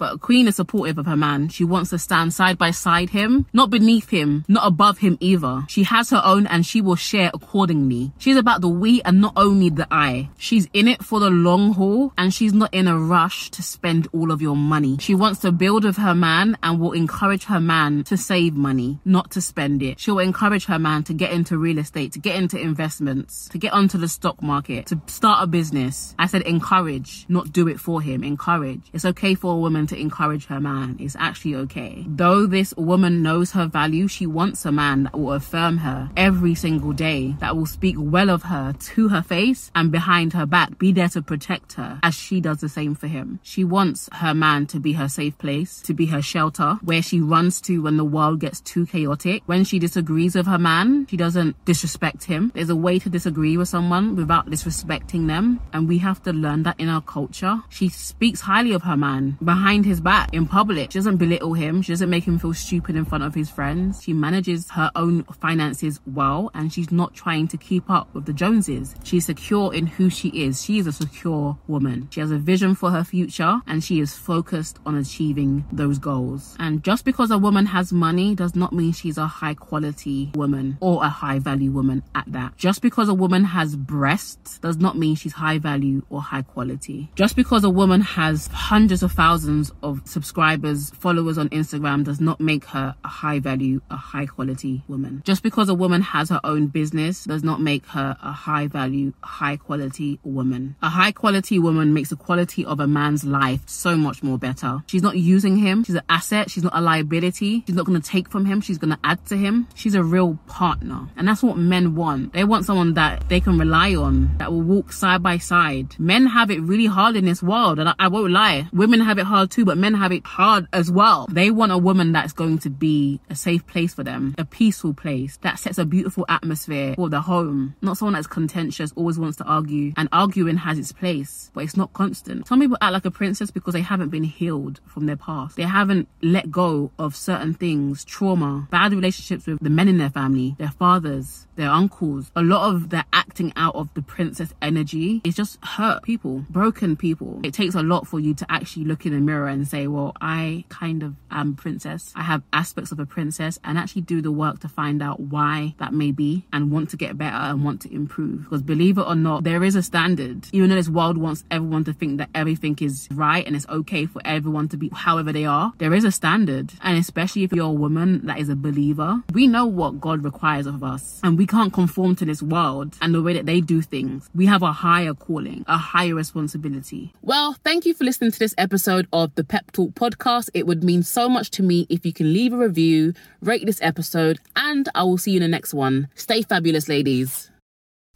But 0.00 0.14
a 0.14 0.18
queen 0.18 0.48
is 0.48 0.56
supportive 0.56 0.96
of 0.96 1.04
her 1.04 1.16
man. 1.16 1.50
She 1.50 1.62
wants 1.62 1.90
to 1.90 1.98
stand 1.98 2.32
side 2.32 2.56
by 2.56 2.70
side 2.70 3.10
him, 3.10 3.44
not 3.52 3.68
beneath 3.68 4.08
him, 4.08 4.46
not 4.48 4.66
above 4.66 4.96
him 4.96 5.18
either. 5.20 5.66
She 5.68 5.82
has 5.82 6.08
her 6.08 6.22
own 6.24 6.46
and 6.46 6.64
she 6.64 6.80
will 6.80 6.96
share 6.96 7.30
accordingly. 7.34 8.10
She's 8.16 8.38
about 8.38 8.62
the 8.62 8.68
we 8.68 9.02
and 9.02 9.20
not 9.20 9.34
only 9.36 9.68
the 9.68 9.86
I. 9.90 10.30
She's 10.38 10.68
in 10.72 10.88
it 10.88 11.04
for 11.04 11.20
the 11.20 11.28
long 11.28 11.74
haul 11.74 12.14
and 12.16 12.32
she's 12.32 12.54
not 12.54 12.72
in 12.72 12.88
a 12.88 12.98
rush 12.98 13.50
to 13.50 13.62
spend 13.62 14.08
all 14.14 14.32
of 14.32 14.40
your 14.40 14.56
money. 14.56 14.96
She 15.00 15.14
wants 15.14 15.40
to 15.40 15.52
build 15.52 15.84
with 15.84 15.98
her 15.98 16.14
man 16.14 16.56
and 16.62 16.80
will 16.80 16.92
encourage 16.92 17.44
her 17.44 17.60
man 17.60 18.02
to 18.04 18.16
save 18.16 18.54
money, 18.54 19.00
not 19.04 19.30
to 19.32 19.42
spend 19.42 19.82
it. 19.82 20.00
She'll 20.00 20.18
encourage 20.18 20.64
her 20.64 20.78
man 20.78 21.04
to 21.04 21.12
get 21.12 21.30
into 21.30 21.58
real 21.58 21.76
estate, 21.76 22.12
to 22.12 22.18
get 22.18 22.36
into 22.36 22.58
investments, 22.58 23.50
to 23.50 23.58
get 23.58 23.74
onto 23.74 23.98
the 23.98 24.08
stock 24.08 24.42
market, 24.42 24.86
to 24.86 25.00
start 25.08 25.44
a 25.44 25.46
business. 25.46 26.14
I 26.18 26.26
said 26.26 26.40
encourage, 26.42 27.26
not 27.28 27.52
do 27.52 27.68
it 27.68 27.78
for 27.78 28.00
him. 28.00 28.24
Encourage. 28.24 28.80
It's 28.94 29.04
okay 29.04 29.34
for 29.34 29.52
a 29.52 29.58
woman 29.58 29.89
to 29.90 30.00
encourage 30.00 30.46
her 30.46 30.60
man. 30.60 30.96
It's 30.98 31.16
actually 31.18 31.54
okay. 31.56 32.04
Though 32.08 32.46
this 32.46 32.74
woman 32.76 33.22
knows 33.22 33.52
her 33.52 33.66
value, 33.66 34.08
she 34.08 34.26
wants 34.26 34.64
a 34.64 34.72
man 34.72 35.04
that 35.04 35.18
will 35.18 35.32
affirm 35.32 35.78
her 35.78 36.10
every 36.16 36.54
single 36.54 36.92
day, 36.92 37.36
that 37.40 37.56
will 37.56 37.66
speak 37.66 37.96
well 37.98 38.30
of 38.30 38.44
her 38.44 38.72
to 38.72 39.08
her 39.08 39.22
face 39.22 39.70
and 39.74 39.92
behind 39.92 40.32
her 40.32 40.46
back, 40.46 40.78
be 40.78 40.92
there 40.92 41.08
to 41.08 41.22
protect 41.22 41.74
her 41.74 41.98
as 42.02 42.14
she 42.14 42.40
does 42.40 42.58
the 42.58 42.68
same 42.68 42.94
for 42.94 43.06
him. 43.06 43.40
She 43.42 43.64
wants 43.64 44.08
her 44.12 44.34
man 44.34 44.66
to 44.68 44.80
be 44.80 44.92
her 44.94 45.08
safe 45.08 45.36
place, 45.38 45.80
to 45.82 45.94
be 45.94 46.06
her 46.06 46.22
shelter, 46.22 46.78
where 46.82 47.02
she 47.02 47.20
runs 47.20 47.60
to 47.62 47.82
when 47.82 47.96
the 47.96 48.04
world 48.04 48.40
gets 48.40 48.60
too 48.60 48.86
chaotic. 48.86 49.42
When 49.46 49.64
she 49.64 49.78
disagrees 49.78 50.34
with 50.34 50.46
her 50.46 50.58
man, 50.58 51.06
she 51.10 51.16
doesn't 51.16 51.62
disrespect 51.64 52.24
him. 52.24 52.52
There's 52.54 52.70
a 52.70 52.76
way 52.76 52.98
to 53.00 53.10
disagree 53.10 53.56
with 53.56 53.68
someone 53.68 54.16
without 54.16 54.46
disrespecting 54.46 55.26
them, 55.26 55.60
and 55.72 55.88
we 55.88 55.98
have 55.98 56.22
to 56.22 56.32
learn 56.32 56.62
that 56.62 56.78
in 56.78 56.88
our 56.88 57.02
culture. 57.02 57.62
She 57.68 57.88
speaks 57.88 58.40
highly 58.40 58.72
of 58.72 58.82
her 58.82 58.96
man 58.96 59.36
behind 59.42 59.79
his 59.84 60.00
back 60.00 60.32
in 60.32 60.46
public. 60.46 60.92
She 60.92 60.98
doesn't 60.98 61.16
belittle 61.16 61.54
him. 61.54 61.82
She 61.82 61.92
doesn't 61.92 62.10
make 62.10 62.24
him 62.24 62.38
feel 62.38 62.54
stupid 62.54 62.96
in 62.96 63.04
front 63.04 63.24
of 63.24 63.34
his 63.34 63.50
friends. 63.50 64.02
She 64.02 64.12
manages 64.12 64.70
her 64.70 64.90
own 64.94 65.24
finances 65.24 66.00
well, 66.06 66.50
and 66.54 66.72
she's 66.72 66.90
not 66.90 67.14
trying 67.14 67.48
to 67.48 67.56
keep 67.56 67.88
up 67.90 68.12
with 68.14 68.26
the 68.26 68.32
Joneses. 68.32 68.94
She's 69.04 69.26
secure 69.26 69.74
in 69.74 69.86
who 69.86 70.10
she 70.10 70.28
is. 70.28 70.62
She 70.62 70.78
is 70.78 70.86
a 70.86 70.92
secure 70.92 71.58
woman. 71.66 72.08
She 72.10 72.20
has 72.20 72.30
a 72.30 72.38
vision 72.38 72.74
for 72.74 72.90
her 72.90 73.04
future, 73.04 73.60
and 73.66 73.82
she 73.82 74.00
is 74.00 74.16
focused 74.16 74.78
on 74.86 74.96
achieving 74.96 75.64
those 75.72 75.98
goals. 75.98 76.56
And 76.58 76.82
just 76.82 77.04
because 77.04 77.30
a 77.30 77.38
woman 77.38 77.66
has 77.66 77.92
money 77.92 78.34
does 78.34 78.54
not 78.54 78.72
mean 78.72 78.92
she's 78.92 79.18
a 79.18 79.26
high 79.26 79.54
quality 79.54 80.30
woman 80.34 80.78
or 80.80 81.04
a 81.04 81.08
high 81.08 81.38
value 81.38 81.70
woman 81.70 82.02
at 82.14 82.24
that. 82.28 82.56
Just 82.56 82.80
because 82.80 83.08
a 83.08 83.14
woman 83.14 83.44
has 83.44 83.76
breasts 83.76 84.58
does 84.58 84.78
not 84.78 84.96
mean 84.96 85.14
she's 85.16 85.32
high 85.32 85.58
value 85.58 86.02
or 86.08 86.22
high 86.22 86.42
quality. 86.42 87.10
Just 87.14 87.36
because 87.36 87.64
a 87.64 87.70
woman 87.70 88.00
has 88.00 88.46
hundreds 88.48 89.02
of 89.02 89.12
thousands 89.12 89.59
of 89.82 90.02
subscribers, 90.04 90.90
followers 90.90 91.38
on 91.38 91.48
Instagram 91.50 92.04
does 92.04 92.20
not 92.20 92.40
make 92.40 92.64
her 92.66 92.94
a 93.04 93.08
high 93.08 93.38
value, 93.38 93.80
a 93.90 93.96
high 93.96 94.26
quality 94.26 94.82
woman. 94.88 95.22
Just 95.24 95.42
because 95.42 95.68
a 95.68 95.74
woman 95.74 96.02
has 96.02 96.28
her 96.30 96.40
own 96.44 96.68
business 96.68 97.24
does 97.24 97.44
not 97.44 97.60
make 97.60 97.84
her 97.86 98.16
a 98.22 98.32
high 98.32 98.66
value, 98.66 99.12
high 99.22 99.56
quality 99.56 100.18
woman. 100.22 100.76
A 100.82 100.88
high 100.88 101.12
quality 101.12 101.58
woman 101.58 101.92
makes 101.92 102.10
the 102.10 102.16
quality 102.16 102.64
of 102.64 102.80
a 102.80 102.86
man's 102.86 103.24
life 103.24 103.62
so 103.66 103.96
much 103.96 104.22
more 104.22 104.38
better. 104.38 104.82
She's 104.86 105.02
not 105.02 105.16
using 105.16 105.56
him. 105.56 105.84
She's 105.84 105.96
an 105.96 106.04
asset. 106.08 106.50
She's 106.50 106.64
not 106.64 106.76
a 106.76 106.80
liability. 106.80 107.64
She's 107.66 107.76
not 107.76 107.86
going 107.86 108.00
to 108.00 108.08
take 108.08 108.30
from 108.30 108.44
him. 108.44 108.60
She's 108.60 108.78
going 108.78 108.90
to 108.90 108.98
add 109.04 109.24
to 109.26 109.36
him. 109.36 109.68
She's 109.74 109.94
a 109.94 110.02
real 110.02 110.38
partner. 110.46 111.08
And 111.16 111.28
that's 111.28 111.42
what 111.42 111.56
men 111.56 111.94
want. 111.94 112.32
They 112.32 112.44
want 112.44 112.64
someone 112.64 112.94
that 112.94 113.28
they 113.28 113.40
can 113.40 113.58
rely 113.58 113.94
on, 113.94 114.36
that 114.38 114.50
will 114.52 114.62
walk 114.62 114.92
side 114.92 115.22
by 115.22 115.38
side. 115.38 115.94
Men 115.98 116.26
have 116.26 116.50
it 116.50 116.60
really 116.60 116.86
hard 116.86 117.16
in 117.16 117.24
this 117.24 117.42
world. 117.42 117.78
And 117.78 117.88
I, 117.88 117.94
I 117.98 118.08
won't 118.08 118.32
lie. 118.32 118.68
Women 118.72 119.00
have 119.00 119.18
it 119.18 119.24
hard 119.24 119.49
too, 119.50 119.64
but 119.64 119.78
men 119.78 119.94
have 119.94 120.12
it 120.12 120.24
hard 120.24 120.66
as 120.72 120.90
well. 120.90 121.26
They 121.30 121.50
want 121.50 121.72
a 121.72 121.78
woman 121.78 122.12
that's 122.12 122.32
going 122.32 122.58
to 122.60 122.70
be 122.70 123.20
a 123.28 123.34
safe 123.34 123.66
place 123.66 123.94
for 123.94 124.04
them, 124.04 124.34
a 124.38 124.44
peaceful 124.44 124.94
place 124.94 125.38
that 125.38 125.58
sets 125.58 125.78
a 125.78 125.84
beautiful 125.84 126.24
atmosphere 126.28 126.94
for 126.94 127.08
the 127.08 127.20
home. 127.20 127.74
Not 127.82 127.98
someone 127.98 128.14
that's 128.14 128.26
contentious, 128.26 128.92
always 128.96 129.18
wants 129.18 129.36
to 129.38 129.44
argue. 129.44 129.92
And 129.96 130.08
arguing 130.12 130.58
has 130.58 130.78
its 130.78 130.92
place, 130.92 131.50
but 131.54 131.64
it's 131.64 131.76
not 131.76 131.92
constant. 131.92 132.46
Some 132.46 132.60
people 132.60 132.78
act 132.80 132.92
like 132.92 133.04
a 133.04 133.10
princess 133.10 133.50
because 133.50 133.74
they 133.74 133.80
haven't 133.80 134.10
been 134.10 134.24
healed 134.24 134.80
from 134.86 135.06
their 135.06 135.16
past. 135.16 135.56
They 135.56 135.62
haven't 135.62 136.08
let 136.22 136.50
go 136.50 136.90
of 136.98 137.16
certain 137.16 137.54
things, 137.54 138.04
trauma, 138.04 138.68
bad 138.70 138.92
relationships 138.92 139.46
with 139.46 139.60
the 139.60 139.70
men 139.70 139.88
in 139.88 139.98
their 139.98 140.10
family, 140.10 140.56
their 140.58 140.70
fathers, 140.70 141.46
their 141.56 141.70
uncles. 141.70 142.30
A 142.34 142.42
lot 142.42 142.74
of 142.74 142.90
the 142.90 143.04
acting 143.12 143.52
out 143.56 143.74
of 143.74 143.92
the 143.94 144.02
princess 144.02 144.52
energy 144.62 145.20
is 145.24 145.34
just 145.36 145.62
hurt 145.64 146.02
people, 146.02 146.44
broken 146.50 146.96
people. 146.96 147.40
It 147.42 147.54
takes 147.54 147.74
a 147.74 147.82
lot 147.82 148.06
for 148.06 148.20
you 148.20 148.34
to 148.34 148.46
actually 148.48 148.84
look 148.84 149.06
in 149.06 149.12
the 149.12 149.20
mirror 149.20 149.39
and 149.46 149.66
say, 149.66 149.86
well, 149.86 150.14
I 150.20 150.64
kind 150.68 151.02
of 151.02 151.14
am 151.30 151.54
princess. 151.54 152.12
I 152.16 152.22
have 152.22 152.42
aspects 152.52 152.92
of 152.92 152.98
a 152.98 153.06
princess 153.06 153.58
and 153.64 153.78
actually 153.78 154.02
do 154.02 154.20
the 154.20 154.32
work 154.32 154.60
to 154.60 154.68
find 154.68 155.02
out 155.02 155.20
why 155.20 155.74
that 155.78 155.92
may 155.92 156.12
be 156.12 156.46
and 156.52 156.70
want 156.70 156.90
to 156.90 156.96
get 156.96 157.18
better 157.18 157.36
and 157.36 157.64
want 157.64 157.80
to 157.82 157.94
improve. 157.94 158.44
Because 158.44 158.62
believe 158.62 158.98
it 158.98 159.06
or 159.06 159.14
not, 159.14 159.44
there 159.44 159.62
is 159.64 159.74
a 159.74 159.82
standard. 159.82 160.46
Even 160.52 160.70
though 160.70 160.76
this 160.76 160.88
world 160.88 161.18
wants 161.18 161.44
everyone 161.50 161.84
to 161.84 161.92
think 161.92 162.18
that 162.18 162.30
everything 162.34 162.76
is 162.80 163.08
right 163.12 163.46
and 163.46 163.56
it's 163.56 163.68
okay 163.68 164.06
for 164.06 164.20
everyone 164.24 164.68
to 164.68 164.76
be 164.76 164.90
however 164.92 165.32
they 165.32 165.44
are, 165.44 165.72
there 165.78 165.94
is 165.94 166.04
a 166.04 166.12
standard. 166.12 166.72
And 166.82 166.98
especially 166.98 167.44
if 167.44 167.52
you're 167.52 167.66
a 167.66 167.72
woman 167.72 168.26
that 168.26 168.38
is 168.38 168.48
a 168.48 168.56
believer, 168.56 169.22
we 169.32 169.46
know 169.46 169.66
what 169.66 170.00
God 170.00 170.24
requires 170.24 170.66
of 170.66 170.82
us 170.82 171.20
and 171.22 171.38
we 171.38 171.46
can't 171.46 171.72
conform 171.72 172.16
to 172.16 172.24
this 172.24 172.42
world 172.42 172.96
and 173.00 173.14
the 173.14 173.22
way 173.22 173.34
that 173.34 173.46
they 173.46 173.60
do 173.60 173.82
things. 173.82 174.28
We 174.34 174.46
have 174.46 174.62
a 174.62 174.72
higher 174.72 175.14
calling, 175.14 175.64
a 175.68 175.76
higher 175.76 176.14
responsibility. 176.14 177.12
Well, 177.22 177.56
thank 177.64 177.86
you 177.86 177.94
for 177.94 178.04
listening 178.04 178.32
to 178.32 178.38
this 178.38 178.54
episode 178.58 179.06
of 179.30 179.36
the 179.36 179.44
Pep 179.44 179.70
Talk 179.72 179.92
podcast. 179.92 180.50
It 180.54 180.66
would 180.66 180.82
mean 180.82 181.02
so 181.02 181.28
much 181.28 181.50
to 181.52 181.62
me 181.62 181.86
if 181.88 182.04
you 182.04 182.12
can 182.12 182.32
leave 182.32 182.52
a 182.52 182.56
review, 182.56 183.12
rate 183.40 183.64
this 183.64 183.80
episode, 183.82 184.38
and 184.56 184.88
I 184.94 185.04
will 185.04 185.18
see 185.18 185.32
you 185.32 185.36
in 185.36 185.42
the 185.42 185.48
next 185.48 185.72
one. 185.72 186.08
Stay 186.14 186.42
fabulous, 186.42 186.88
ladies. 186.88 187.50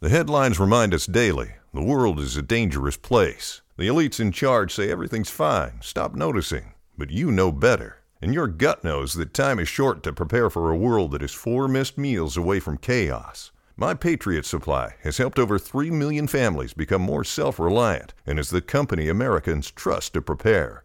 The 0.01 0.09
headlines 0.09 0.59
remind 0.59 0.93
us 0.93 1.05
daily 1.05 1.53
the 1.73 1.83
world 1.83 2.19
is 2.19 2.35
a 2.37 2.41
dangerous 2.41 2.97
place. 2.97 3.61
The 3.77 3.87
elites 3.87 4.19
in 4.19 4.31
charge 4.31 4.73
say 4.73 4.91
everything's 4.91 5.29
fine, 5.29 5.79
stop 5.81 6.15
noticing. 6.15 6.73
But 6.97 7.11
you 7.11 7.31
know 7.31 7.51
better. 7.51 7.97
And 8.21 8.33
your 8.33 8.47
gut 8.47 8.83
knows 8.83 9.13
that 9.13 9.33
time 9.33 9.59
is 9.59 9.67
short 9.67 10.03
to 10.03 10.13
prepare 10.13 10.49
for 10.49 10.71
a 10.71 10.77
world 10.77 11.11
that 11.11 11.23
is 11.23 11.33
four 11.33 11.67
missed 11.67 11.97
meals 11.97 12.37
away 12.37 12.59
from 12.59 12.77
chaos. 12.77 13.51
My 13.77 13.93
Patriot 13.93 14.45
Supply 14.45 14.95
has 15.03 15.17
helped 15.17 15.37
over 15.37 15.59
3 15.59 15.91
million 15.91 16.27
families 16.27 16.73
become 16.73 17.01
more 17.01 17.25
self 17.25 17.59
reliant 17.59 18.13
and 18.25 18.39
is 18.39 18.49
the 18.49 18.61
company 18.61 19.09
Americans 19.09 19.69
trust 19.69 20.13
to 20.13 20.21
prepare. 20.21 20.84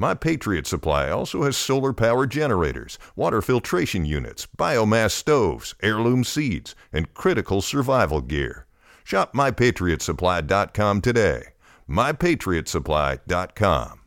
My 0.00 0.14
Patriot 0.14 0.66
Supply 0.66 1.10
also 1.10 1.42
has 1.42 1.58
solar 1.58 1.92
power 1.92 2.26
generators, 2.26 2.98
water 3.16 3.42
filtration 3.42 4.06
units, 4.06 4.48
biomass 4.56 5.10
stoves, 5.10 5.74
heirloom 5.82 6.24
seeds, 6.24 6.74
and 6.90 7.12
critical 7.12 7.60
survival 7.60 8.22
gear. 8.22 8.64
Shop 9.04 9.34
mypatriotsupply.com 9.34 11.02
today. 11.02 11.48
mypatriotsupply.com. 11.86 14.00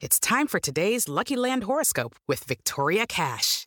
It's 0.00 0.18
time 0.18 0.46
for 0.46 0.58
today's 0.58 1.10
Lucky 1.10 1.36
Land 1.36 1.64
horoscope 1.64 2.16
with 2.26 2.44
Victoria 2.44 3.06
Cash. 3.06 3.66